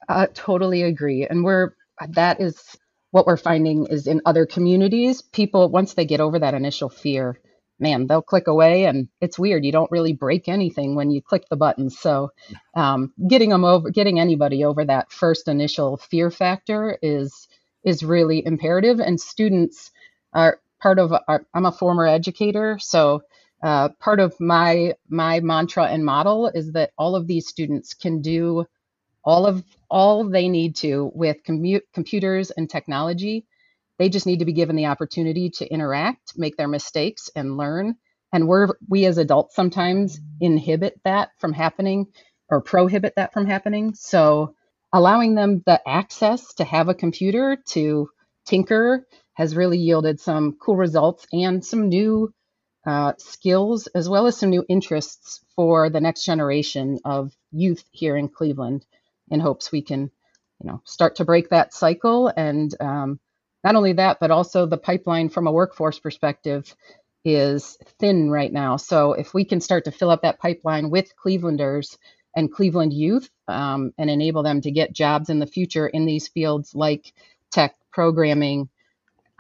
I 0.08 0.26
totally 0.26 0.82
agree, 0.82 1.26
and 1.26 1.44
we're 1.44 1.74
that 2.10 2.40
is 2.40 2.76
what 3.12 3.26
we're 3.26 3.36
finding 3.36 3.86
is 3.86 4.06
in 4.06 4.22
other 4.24 4.46
communities, 4.46 5.22
people 5.22 5.68
once 5.68 5.94
they 5.94 6.04
get 6.06 6.20
over 6.20 6.38
that 6.38 6.54
initial 6.54 6.88
fear, 6.88 7.38
man, 7.78 8.06
they'll 8.06 8.22
click 8.22 8.46
away, 8.48 8.86
and 8.86 9.08
it's 9.20 9.38
weird. 9.38 9.64
You 9.64 9.72
don't 9.72 9.90
really 9.90 10.14
break 10.14 10.48
anything 10.48 10.94
when 10.94 11.10
you 11.10 11.20
click 11.22 11.44
the 11.50 11.56
buttons. 11.56 11.98
So, 11.98 12.30
um, 12.74 13.12
getting 13.28 13.50
them 13.50 13.64
over, 13.64 13.90
getting 13.90 14.18
anybody 14.18 14.64
over 14.64 14.84
that 14.84 15.12
first 15.12 15.46
initial 15.46 15.98
fear 15.98 16.30
factor 16.30 16.98
is 17.02 17.48
is 17.84 18.02
really 18.02 18.44
imperative. 18.44 18.98
And 19.00 19.20
students 19.20 19.90
are 20.32 20.60
part 20.80 20.98
of. 20.98 21.12
Our, 21.28 21.44
I'm 21.54 21.66
a 21.66 21.72
former 21.72 22.06
educator, 22.06 22.78
so 22.80 23.22
uh, 23.62 23.90
part 24.00 24.20
of 24.20 24.38
my 24.40 24.94
my 25.08 25.40
mantra 25.40 25.86
and 25.86 26.04
model 26.04 26.48
is 26.48 26.72
that 26.72 26.92
all 26.98 27.16
of 27.16 27.26
these 27.26 27.48
students 27.48 27.94
can 27.94 28.22
do 28.22 28.66
all 29.24 29.46
of 29.46 29.64
all 29.90 30.24
they 30.28 30.48
need 30.48 30.76
to 30.76 31.10
with 31.14 31.38
commu- 31.46 31.82
computers 31.94 32.50
and 32.52 32.70
technology 32.70 33.38
they 33.98 34.08
just 34.08 34.26
need 34.26 34.40
to 34.40 34.44
be 34.44 34.52
given 34.52 34.76
the 34.76 34.86
opportunity 34.86 35.50
to 35.50 35.66
interact, 35.66 36.36
make 36.36 36.56
their 36.56 36.68
mistakes, 36.68 37.30
and 37.36 37.56
learn. 37.56 37.96
And 38.32 38.48
we're 38.48 38.68
we 38.88 39.06
as 39.06 39.18
adults 39.18 39.54
sometimes 39.54 40.20
inhibit 40.40 41.00
that 41.04 41.30
from 41.38 41.52
happening 41.52 42.06
or 42.50 42.60
prohibit 42.60 43.14
that 43.16 43.32
from 43.32 43.46
happening. 43.46 43.94
So 43.94 44.54
allowing 44.92 45.34
them 45.34 45.62
the 45.66 45.80
access 45.88 46.54
to 46.54 46.64
have 46.64 46.88
a 46.88 46.94
computer 46.94 47.58
to 47.68 48.08
tinker 48.46 49.06
has 49.34 49.56
really 49.56 49.78
yielded 49.78 50.20
some 50.20 50.56
cool 50.60 50.76
results 50.76 51.26
and 51.32 51.64
some 51.64 51.88
new 51.88 52.32
uh, 52.86 53.12
skills 53.18 53.86
as 53.88 54.08
well 54.08 54.26
as 54.26 54.36
some 54.36 54.50
new 54.50 54.64
interests 54.68 55.40
for 55.54 55.90
the 55.90 56.00
next 56.00 56.24
generation 56.24 56.98
of 57.04 57.32
youth 57.52 57.84
here 57.90 58.16
in 58.16 58.28
Cleveland 58.28 58.84
in 59.30 59.40
hopes 59.40 59.70
we 59.70 59.82
can 59.82 60.10
you 60.60 60.70
know 60.70 60.80
start 60.84 61.16
to 61.16 61.24
break 61.24 61.50
that 61.50 61.72
cycle 61.72 62.28
and 62.36 62.74
um, 62.80 63.20
not 63.64 63.76
only 63.76 63.92
that, 63.94 64.18
but 64.20 64.30
also 64.30 64.66
the 64.66 64.78
pipeline 64.78 65.28
from 65.28 65.46
a 65.46 65.52
workforce 65.52 65.98
perspective 65.98 66.74
is 67.24 67.78
thin 68.00 68.30
right 68.30 68.52
now. 68.52 68.76
So 68.76 69.12
if 69.12 69.32
we 69.32 69.44
can 69.44 69.60
start 69.60 69.84
to 69.84 69.92
fill 69.92 70.10
up 70.10 70.22
that 70.22 70.40
pipeline 70.40 70.90
with 70.90 71.14
Clevelanders 71.16 71.96
and 72.34 72.50
Cleveland 72.50 72.92
youth 72.92 73.30
um, 73.46 73.92
and 73.98 74.10
enable 74.10 74.42
them 74.42 74.60
to 74.62 74.70
get 74.70 74.92
jobs 74.92 75.30
in 75.30 75.38
the 75.38 75.46
future 75.46 75.86
in 75.86 76.06
these 76.06 76.28
fields 76.28 76.74
like 76.74 77.12
tech, 77.52 77.76
programming, 77.92 78.68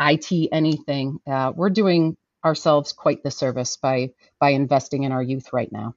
IT, 0.00 0.48
anything, 0.52 1.18
uh, 1.26 1.52
we're 1.54 1.70
doing 1.70 2.16
ourselves 2.44 2.92
quite 2.92 3.22
the 3.22 3.30
service 3.30 3.76
by 3.76 4.10
by 4.38 4.50
investing 4.50 5.04
in 5.04 5.12
our 5.12 5.22
youth 5.22 5.52
right 5.52 5.70
now. 5.72 5.94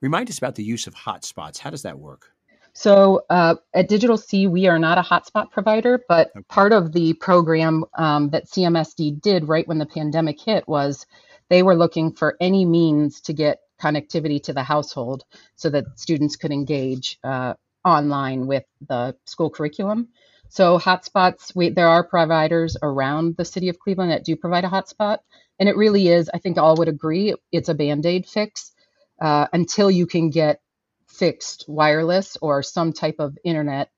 Remind 0.00 0.28
us 0.30 0.38
about 0.38 0.54
the 0.54 0.64
use 0.64 0.86
of 0.86 0.94
hotspots. 0.94 1.58
How 1.58 1.70
does 1.70 1.82
that 1.82 1.98
work? 1.98 2.30
So 2.72 3.24
uh, 3.28 3.56
at 3.74 3.88
Digital 3.88 4.16
C, 4.16 4.46
we 4.46 4.68
are 4.68 4.78
not 4.78 4.98
a 4.98 5.02
hotspot 5.02 5.50
provider, 5.50 6.00
but 6.08 6.30
okay. 6.30 6.44
part 6.48 6.72
of 6.72 6.92
the 6.92 7.14
program 7.14 7.84
um, 7.96 8.30
that 8.30 8.46
CMSD 8.46 9.20
did 9.20 9.48
right 9.48 9.66
when 9.66 9.78
the 9.78 9.86
pandemic 9.86 10.40
hit 10.40 10.68
was 10.68 11.04
they 11.48 11.62
were 11.64 11.74
looking 11.74 12.12
for 12.12 12.36
any 12.40 12.64
means 12.64 13.20
to 13.22 13.32
get 13.32 13.58
connectivity 13.80 14.40
to 14.44 14.52
the 14.52 14.62
household 14.62 15.24
so 15.56 15.70
that 15.70 15.98
students 15.98 16.36
could 16.36 16.52
engage 16.52 17.18
uh, 17.24 17.54
online 17.84 18.46
with 18.46 18.64
the 18.86 19.16
school 19.24 19.50
curriculum. 19.50 20.08
So 20.48 20.78
hotspots, 20.78 21.54
we, 21.54 21.70
there 21.70 21.88
are 21.88 22.02
providers 22.02 22.76
around 22.82 23.36
the 23.36 23.44
city 23.44 23.68
of 23.68 23.78
Cleveland 23.78 24.10
that 24.10 24.24
do 24.24 24.34
provide 24.34 24.64
a 24.64 24.68
hotspot, 24.68 25.18
and 25.58 25.68
it 25.68 25.76
really 25.76 26.08
is. 26.08 26.30
I 26.32 26.38
think 26.38 26.58
all 26.58 26.76
would 26.76 26.88
agree 26.88 27.34
it's 27.52 27.68
a 27.68 27.74
band 27.74 28.06
aid 28.06 28.26
fix 28.26 28.72
uh, 29.20 29.46
until 29.52 29.90
you 29.90 30.06
can 30.06 30.30
get 30.30 30.60
fixed 31.06 31.64
wireless 31.68 32.36
or 32.40 32.62
some 32.62 32.92
type 32.92 33.16
of 33.18 33.36
internet, 33.44 33.90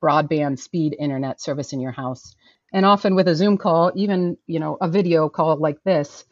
broadband 0.00 0.58
speed 0.58 0.96
internet 0.98 1.40
service 1.40 1.72
in 1.72 1.80
your 1.80 1.92
house. 1.92 2.34
And 2.72 2.86
often 2.86 3.14
with 3.14 3.28
a 3.28 3.34
Zoom 3.34 3.58
call, 3.58 3.92
even 3.94 4.38
you 4.46 4.58
know 4.58 4.76
a 4.80 4.88
video 4.88 5.28
call 5.28 5.56
like 5.56 5.82
this, 5.84 6.24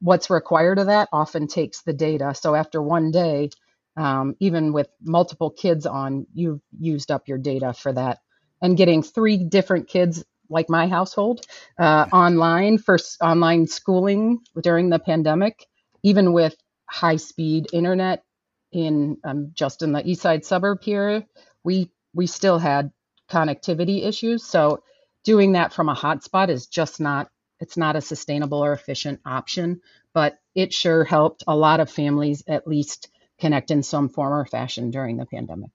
what's 0.00 0.30
required 0.30 0.78
of 0.78 0.86
that 0.86 1.08
often 1.12 1.46
takes 1.46 1.82
the 1.82 1.92
data. 1.92 2.34
So 2.34 2.54
after 2.54 2.82
one 2.82 3.10
day, 3.10 3.50
um, 3.96 4.36
even 4.40 4.72
with 4.72 4.88
multiple 5.02 5.50
kids 5.50 5.86
on, 5.86 6.26
you've 6.34 6.60
used 6.78 7.10
up 7.10 7.28
your 7.28 7.38
data 7.38 7.72
for 7.72 7.92
that. 7.92 8.18
And 8.62 8.76
getting 8.76 9.02
three 9.02 9.38
different 9.38 9.88
kids 9.88 10.24
like 10.50 10.68
my 10.68 10.88
household 10.88 11.46
uh, 11.78 12.06
online 12.12 12.78
for 12.78 12.98
online 13.22 13.66
schooling 13.66 14.40
during 14.60 14.90
the 14.90 14.98
pandemic, 14.98 15.64
even 16.02 16.32
with 16.32 16.56
high 16.86 17.16
speed 17.16 17.68
internet 17.72 18.24
in 18.72 19.16
um, 19.24 19.52
just 19.54 19.82
in 19.82 19.92
the 19.92 20.06
east 20.06 20.22
side 20.22 20.44
suburb 20.44 20.82
here, 20.82 21.24
we 21.64 21.90
we 22.14 22.26
still 22.26 22.58
had 22.58 22.90
connectivity 23.30 24.04
issues. 24.04 24.44
So 24.44 24.82
doing 25.24 25.52
that 25.52 25.72
from 25.72 25.88
a 25.88 25.94
hotspot 25.94 26.48
is 26.48 26.66
just 26.66 27.00
not 27.00 27.28
it's 27.60 27.76
not 27.76 27.96
a 27.96 28.00
sustainable 28.00 28.64
or 28.64 28.72
efficient 28.72 29.20
option. 29.24 29.80
But 30.12 30.38
it 30.54 30.72
sure 30.72 31.04
helped 31.04 31.44
a 31.46 31.56
lot 31.56 31.80
of 31.80 31.90
families 31.90 32.42
at 32.48 32.66
least 32.66 33.08
connect 33.38 33.70
in 33.70 33.82
some 33.82 34.08
form 34.08 34.32
or 34.32 34.44
fashion 34.44 34.90
during 34.90 35.16
the 35.16 35.26
pandemic. 35.26 35.70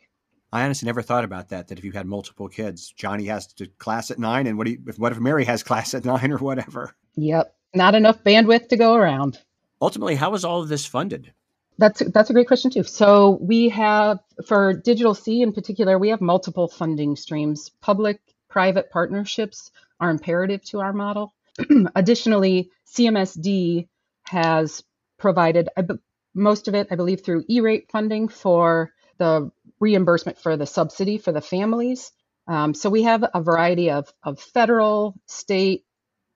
I 0.55 0.63
honestly 0.63 0.85
never 0.85 1.01
thought 1.01 1.25
about 1.25 1.49
that. 1.49 1.67
That 1.67 1.79
if 1.79 1.83
you 1.83 1.91
had 1.91 2.05
multiple 2.05 2.47
kids, 2.47 2.89
Johnny 2.95 3.25
has 3.25 3.45
to 3.55 3.67
class 3.77 4.09
at 4.09 4.19
nine, 4.19 4.47
and 4.47 4.57
what 4.57 4.69
if 4.69 4.97
what 4.97 5.11
if 5.11 5.19
Mary 5.19 5.43
has 5.43 5.63
class 5.69 5.93
at 5.93 6.05
nine 6.05 6.31
or 6.31 6.37
whatever? 6.37 6.95
Yep, 7.15 7.53
not 7.73 7.93
enough 7.93 8.23
bandwidth 8.23 8.69
to 8.69 8.77
go 8.77 8.95
around. 8.95 9.37
Ultimately, 9.81 10.15
how 10.15 10.33
is 10.33 10.45
all 10.45 10.61
of 10.61 10.69
this 10.69 10.85
funded? 10.85 11.33
That's 11.77 12.01
that's 12.13 12.29
a 12.29 12.33
great 12.33 12.47
question 12.47 12.71
too. 12.71 12.83
So 12.83 13.37
we 13.41 13.67
have 13.67 14.19
for 14.47 14.71
Digital 14.71 15.13
C 15.13 15.41
in 15.41 15.51
particular, 15.51 15.99
we 15.99 16.07
have 16.07 16.21
multiple 16.21 16.69
funding 16.69 17.17
streams. 17.17 17.71
Public 17.81 18.21
private 18.49 18.89
partnerships 18.89 19.71
are 19.99 20.09
imperative 20.09 20.63
to 20.67 20.79
our 20.79 20.93
model. 20.93 21.33
Additionally, 21.95 22.71
CMSD 22.87 23.89
has 24.23 24.81
provided 25.17 25.67
most 26.33 26.69
of 26.69 26.75
it, 26.75 26.87
I 26.91 26.95
believe, 26.95 27.25
through 27.25 27.43
E-rate 27.49 27.91
funding 27.91 28.29
for 28.29 28.93
the 29.17 29.51
reimbursement 29.79 30.39
for 30.39 30.57
the 30.57 30.65
subsidy 30.65 31.17
for 31.17 31.31
the 31.31 31.41
families. 31.41 32.11
Um, 32.47 32.73
so 32.73 32.89
we 32.89 33.03
have 33.03 33.25
a 33.33 33.41
variety 33.41 33.91
of, 33.91 34.11
of 34.23 34.39
federal, 34.39 35.15
state, 35.27 35.83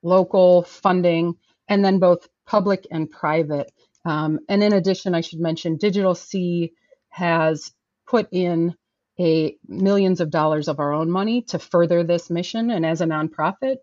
local 0.02 0.62
funding, 0.62 1.34
and 1.68 1.84
then 1.84 1.98
both 1.98 2.28
public 2.46 2.86
and 2.90 3.10
private 3.10 3.70
um, 4.04 4.40
and 4.48 4.62
in 4.62 4.72
addition, 4.72 5.14
I 5.14 5.20
should 5.20 5.40
mention 5.40 5.76
Digital 5.76 6.14
C 6.14 6.72
has 7.10 7.72
put 8.06 8.28
in 8.32 8.74
a 9.18 9.56
millions 9.68 10.20
of 10.20 10.30
dollars 10.30 10.68
of 10.68 10.80
our 10.80 10.92
own 10.92 11.10
money 11.10 11.42
to 11.42 11.58
further 11.58 12.02
this 12.02 12.30
mission. 12.30 12.70
And 12.70 12.86
as 12.86 13.00
a 13.00 13.06
nonprofit, 13.06 13.76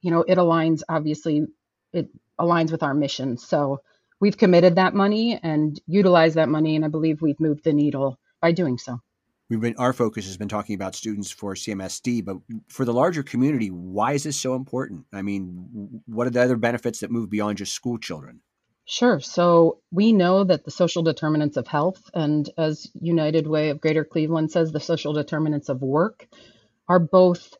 you 0.00 0.10
know, 0.10 0.24
it 0.26 0.38
aligns 0.38 0.82
obviously 0.88 1.46
it 1.92 2.08
aligns 2.40 2.72
with 2.72 2.82
our 2.82 2.94
mission. 2.94 3.36
So 3.38 3.82
we've 4.20 4.36
committed 4.36 4.76
that 4.76 4.94
money 4.94 5.38
and 5.40 5.80
utilized 5.86 6.34
that 6.34 6.48
money, 6.48 6.74
and 6.74 6.84
I 6.84 6.88
believe 6.88 7.22
we've 7.22 7.38
moved 7.38 7.62
the 7.64 7.72
needle 7.72 8.18
by 8.42 8.52
doing 8.52 8.76
so. 8.76 9.00
We've 9.48 9.60
been 9.60 9.76
our 9.78 9.92
focus 9.92 10.26
has 10.26 10.36
been 10.36 10.48
talking 10.48 10.74
about 10.74 10.94
students 10.94 11.30
for 11.30 11.54
CMSD, 11.54 12.24
but 12.24 12.36
for 12.68 12.84
the 12.84 12.92
larger 12.92 13.22
community, 13.22 13.70
why 13.70 14.12
is 14.12 14.24
this 14.24 14.38
so 14.38 14.54
important? 14.54 15.06
I 15.12 15.22
mean, 15.22 16.02
what 16.06 16.26
are 16.26 16.30
the 16.30 16.42
other 16.42 16.56
benefits 16.56 17.00
that 17.00 17.10
move 17.10 17.30
beyond 17.30 17.58
just 17.58 17.74
school 17.74 17.98
children? 17.98 18.40
Sure. 18.84 19.20
So 19.20 19.78
we 19.90 20.12
know 20.12 20.44
that 20.44 20.64
the 20.64 20.70
social 20.70 21.02
determinants 21.02 21.56
of 21.56 21.68
health, 21.68 22.10
and 22.14 22.48
as 22.58 22.90
United 22.94 23.46
Way 23.46 23.70
of 23.70 23.80
Greater 23.80 24.04
Cleveland 24.04 24.50
says, 24.50 24.72
the 24.72 24.80
social 24.80 25.12
determinants 25.12 25.68
of 25.68 25.82
work 25.82 26.26
are 26.88 26.98
both 26.98 27.54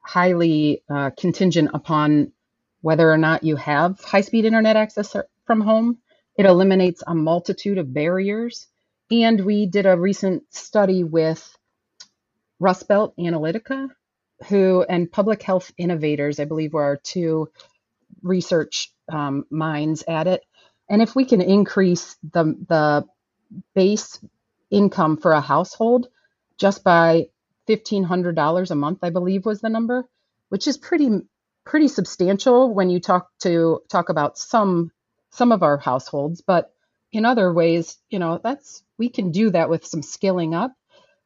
highly 0.00 0.82
uh, 0.88 1.10
contingent 1.18 1.70
upon 1.74 2.32
whether 2.80 3.10
or 3.10 3.18
not 3.18 3.42
you 3.42 3.56
have 3.56 3.98
high 4.00 4.20
speed 4.20 4.44
internet 4.44 4.76
access 4.76 5.16
from 5.46 5.60
home. 5.60 5.98
It 6.36 6.46
eliminates 6.46 7.02
a 7.06 7.14
multitude 7.14 7.78
of 7.78 7.92
barriers. 7.92 8.68
And 9.10 9.44
we 9.44 9.66
did 9.66 9.86
a 9.86 9.98
recent 9.98 10.42
study 10.54 11.04
with 11.04 11.56
Rust 12.60 12.88
Belt 12.88 13.14
Analytica, 13.18 13.88
who 14.48 14.84
and 14.88 15.10
Public 15.10 15.42
Health 15.42 15.72
Innovators, 15.78 16.40
I 16.40 16.44
believe, 16.44 16.72
were 16.72 16.84
our 16.84 16.96
two 16.96 17.48
research 18.22 18.92
um, 19.10 19.46
minds 19.50 20.04
at 20.06 20.26
it. 20.26 20.42
And 20.90 21.02
if 21.02 21.14
we 21.14 21.24
can 21.24 21.40
increase 21.40 22.16
the, 22.32 22.56
the 22.68 23.06
base 23.74 24.18
income 24.70 25.16
for 25.16 25.32
a 25.32 25.40
household 25.40 26.08
just 26.58 26.84
by 26.84 27.28
$1,500 27.68 28.70
a 28.70 28.74
month, 28.74 28.98
I 29.02 29.10
believe 29.10 29.46
was 29.46 29.60
the 29.60 29.68
number, 29.68 30.04
which 30.48 30.66
is 30.66 30.76
pretty 30.76 31.08
pretty 31.64 31.88
substantial 31.88 32.72
when 32.72 32.88
you 32.88 32.98
talk 32.98 33.28
to 33.38 33.82
talk 33.90 34.08
about 34.08 34.38
some 34.38 34.90
some 35.30 35.52
of 35.52 35.62
our 35.62 35.76
households, 35.76 36.40
but 36.40 36.72
in 37.12 37.24
other 37.24 37.52
ways, 37.52 37.98
you 38.10 38.18
know, 38.18 38.40
that's 38.42 38.82
we 38.98 39.08
can 39.08 39.30
do 39.32 39.50
that 39.50 39.70
with 39.70 39.86
some 39.86 40.02
skilling 40.02 40.54
up. 40.54 40.72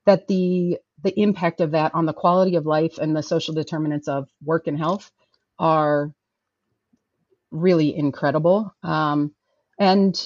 That 0.06 0.28
the 0.28 0.78
the 1.02 1.18
impact 1.20 1.60
of 1.60 1.72
that 1.72 1.94
on 1.94 2.06
the 2.06 2.12
quality 2.14 2.56
of 2.56 2.66
life 2.66 2.98
and 2.98 3.16
the 3.16 3.22
social 3.22 3.54
determinants 3.54 4.08
of 4.08 4.28
work 4.44 4.66
and 4.66 4.78
health 4.78 5.10
are 5.58 6.12
really 7.52 7.96
incredible. 7.96 8.74
Um, 8.84 9.34
and 9.78 10.16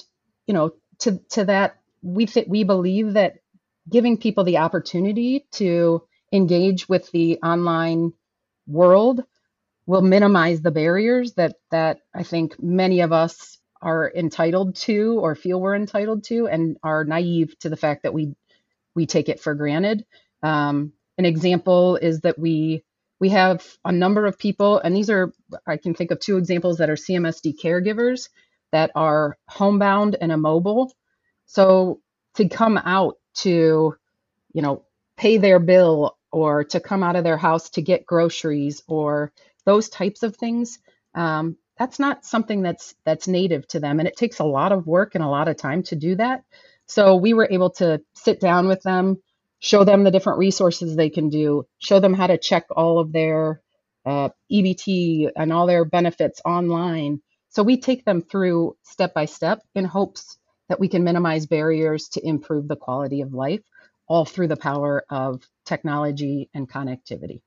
you 0.47 0.55
know, 0.55 0.73
to 0.99 1.19
to 1.31 1.45
that, 1.45 1.77
we 2.03 2.27
th- 2.27 2.47
we 2.49 2.65
believe 2.65 3.13
that 3.13 3.35
giving 3.89 4.17
people 4.17 4.45
the 4.45 4.59
opportunity 4.59 5.47
to 5.53 6.03
engage 6.33 6.89
with 6.89 7.11
the 7.11 7.39
online 7.43 8.13
world 8.67 9.23
will 9.87 10.03
minimize 10.03 10.61
the 10.61 10.71
barriers 10.71 11.33
that 11.35 11.55
that 11.71 11.99
I 12.15 12.23
think 12.23 12.61
many 12.61 13.01
of 13.01 13.13
us 13.13 13.56
are 13.81 14.11
entitled 14.15 14.75
to 14.75 15.19
or 15.19 15.35
feel 15.35 15.59
we're 15.59 15.75
entitled 15.75 16.23
to 16.25 16.47
and 16.47 16.77
are 16.83 17.03
naive 17.05 17.57
to 17.59 17.69
the 17.69 17.77
fact 17.77 18.03
that 18.03 18.13
we 18.13 18.33
we 18.95 19.05
take 19.05 19.29
it 19.29 19.39
for 19.39 19.53
granted. 19.55 20.05
Um, 20.43 20.93
an 21.17 21.25
example 21.25 21.97
is 21.97 22.21
that 22.21 22.39
we 22.39 22.83
we 23.19 23.29
have 23.29 23.65
a 23.85 23.91
number 23.91 24.25
of 24.25 24.37
people, 24.37 24.79
and 24.79 24.95
these 24.95 25.09
are 25.09 25.33
I 25.67 25.77
can 25.77 25.93
think 25.93 26.11
of 26.11 26.19
two 26.19 26.37
examples 26.37 26.77
that 26.77 26.89
are 26.89 26.95
CMSD 26.95 27.55
caregivers 27.61 28.29
that 28.71 28.91
are 28.95 29.37
homebound 29.47 30.17
and 30.19 30.31
immobile. 30.31 30.93
So 31.45 32.01
to 32.35 32.49
come 32.49 32.77
out 32.77 33.15
to, 33.35 33.95
you 34.53 34.61
know, 34.61 34.83
pay 35.17 35.37
their 35.37 35.59
bill 35.59 36.17
or 36.31 36.63
to 36.65 36.79
come 36.79 37.03
out 37.03 37.15
of 37.15 37.23
their 37.23 37.37
house 37.37 37.69
to 37.71 37.81
get 37.81 38.05
groceries 38.05 38.83
or 38.87 39.31
those 39.65 39.89
types 39.89 40.23
of 40.23 40.35
things 40.35 40.79
um, 41.15 41.57
that's 41.79 41.99
not 41.99 42.25
something 42.25 42.61
that's 42.61 42.95
that's 43.05 43.27
native 43.27 43.67
to 43.69 43.79
them 43.79 43.99
and 43.99 44.07
it 44.07 44.17
takes 44.17 44.39
a 44.39 44.43
lot 44.45 44.71
of 44.71 44.87
work 44.87 45.15
and 45.15 45.23
a 45.23 45.29
lot 45.29 45.47
of 45.47 45.57
time 45.57 45.83
to 45.83 45.95
do 45.95 46.15
that. 46.15 46.43
So 46.87 47.15
we 47.17 47.33
were 47.33 47.47
able 47.49 47.71
to 47.71 48.01
sit 48.15 48.39
down 48.39 48.67
with 48.67 48.81
them 48.83 49.17
show 49.59 49.83
them 49.83 50.03
the 50.03 50.11
different 50.11 50.39
resources 50.39 50.95
they 50.95 51.09
can 51.09 51.29
do 51.29 51.65
show 51.79 51.99
them 51.99 52.13
how 52.13 52.27
to 52.27 52.37
check 52.37 52.65
all 52.71 52.99
of 52.99 53.11
their 53.11 53.61
uh, 54.05 54.29
ebt 54.51 55.29
and 55.35 55.51
all 55.53 55.67
their 55.67 55.85
benefits 55.85 56.41
online. 56.45 57.21
So 57.49 57.63
we 57.63 57.79
take 57.79 58.05
them 58.05 58.21
through 58.21 58.77
step 58.83 59.13
by 59.13 59.25
step 59.25 59.59
in 59.75 59.85
hopes 59.85 60.37
that 60.69 60.79
we 60.79 60.87
can 60.87 61.03
minimize 61.03 61.45
barriers 61.45 62.09
to 62.09 62.25
improve 62.25 62.67
the 62.67 62.75
quality 62.75 63.21
of 63.21 63.33
life 63.33 63.63
all 64.07 64.25
through 64.25 64.47
the 64.47 64.57
power 64.57 65.03
of 65.09 65.43
technology 65.65 66.49
and 66.53 66.69
connectivity 66.69 67.41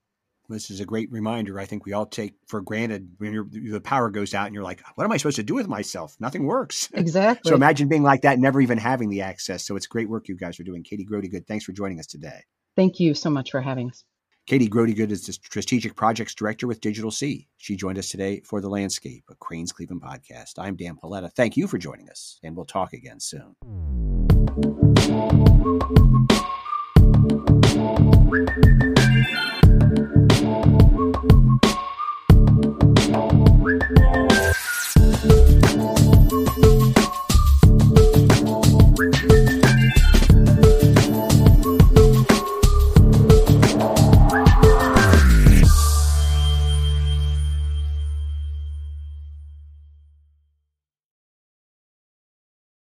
this 0.51 0.69
is 0.69 0.79
a 0.79 0.85
great 0.85 1.11
reminder. 1.11 1.59
I 1.59 1.65
think 1.65 1.85
we 1.85 1.93
all 1.93 2.05
take 2.05 2.33
for 2.47 2.61
granted 2.61 3.09
when 3.17 3.49
the 3.51 3.81
power 3.81 4.09
goes 4.09 4.33
out 4.33 4.45
and 4.45 4.53
you're 4.53 4.63
like, 4.63 4.81
what 4.95 5.03
am 5.03 5.11
I 5.11 5.17
supposed 5.17 5.37
to 5.37 5.43
do 5.43 5.55
with 5.55 5.67
myself? 5.67 6.15
Nothing 6.19 6.45
works. 6.45 6.89
Exactly. 7.01 7.49
so 7.49 7.55
imagine 7.55 7.87
being 7.87 8.03
like 8.03 8.21
that, 8.21 8.37
never 8.37 8.61
even 8.61 8.77
having 8.77 9.09
the 9.09 9.21
access. 9.21 9.65
So 9.65 9.75
it's 9.75 9.87
great 9.87 10.07
work 10.07 10.27
you 10.27 10.37
guys 10.37 10.59
are 10.59 10.63
doing. 10.63 10.83
Katie 10.83 11.05
Grootegoed, 11.05 11.47
thanks 11.47 11.65
for 11.65 11.71
joining 11.71 11.99
us 11.99 12.05
today. 12.05 12.41
Thank 12.75 12.99
you 12.99 13.15
so 13.15 13.29
much 13.29 13.49
for 13.51 13.59
having 13.59 13.89
us. 13.89 14.03
Katie 14.47 14.69
Grootegoed 14.69 15.11
is 15.11 15.25
the 15.25 15.33
Strategic 15.33 15.95
Projects 15.95 16.35
Director 16.35 16.67
with 16.67 16.81
Digital 16.81 17.11
C. 17.11 17.47
She 17.57 17.75
joined 17.75 17.97
us 17.97 18.09
today 18.09 18.41
for 18.45 18.59
The 18.59 18.69
Landscape, 18.69 19.23
a 19.29 19.35
Crain's 19.35 19.71
Cleveland 19.71 20.01
podcast. 20.01 20.53
I'm 20.57 20.75
Dan 20.75 20.95
Paletta. 20.95 21.31
Thank 21.31 21.57
you 21.57 21.67
for 21.67 21.77
joining 21.77 22.09
us, 22.09 22.39
and 22.43 22.55
we'll 22.55 22.65
talk 22.65 22.93
again 22.93 23.19
soon. 23.19 23.55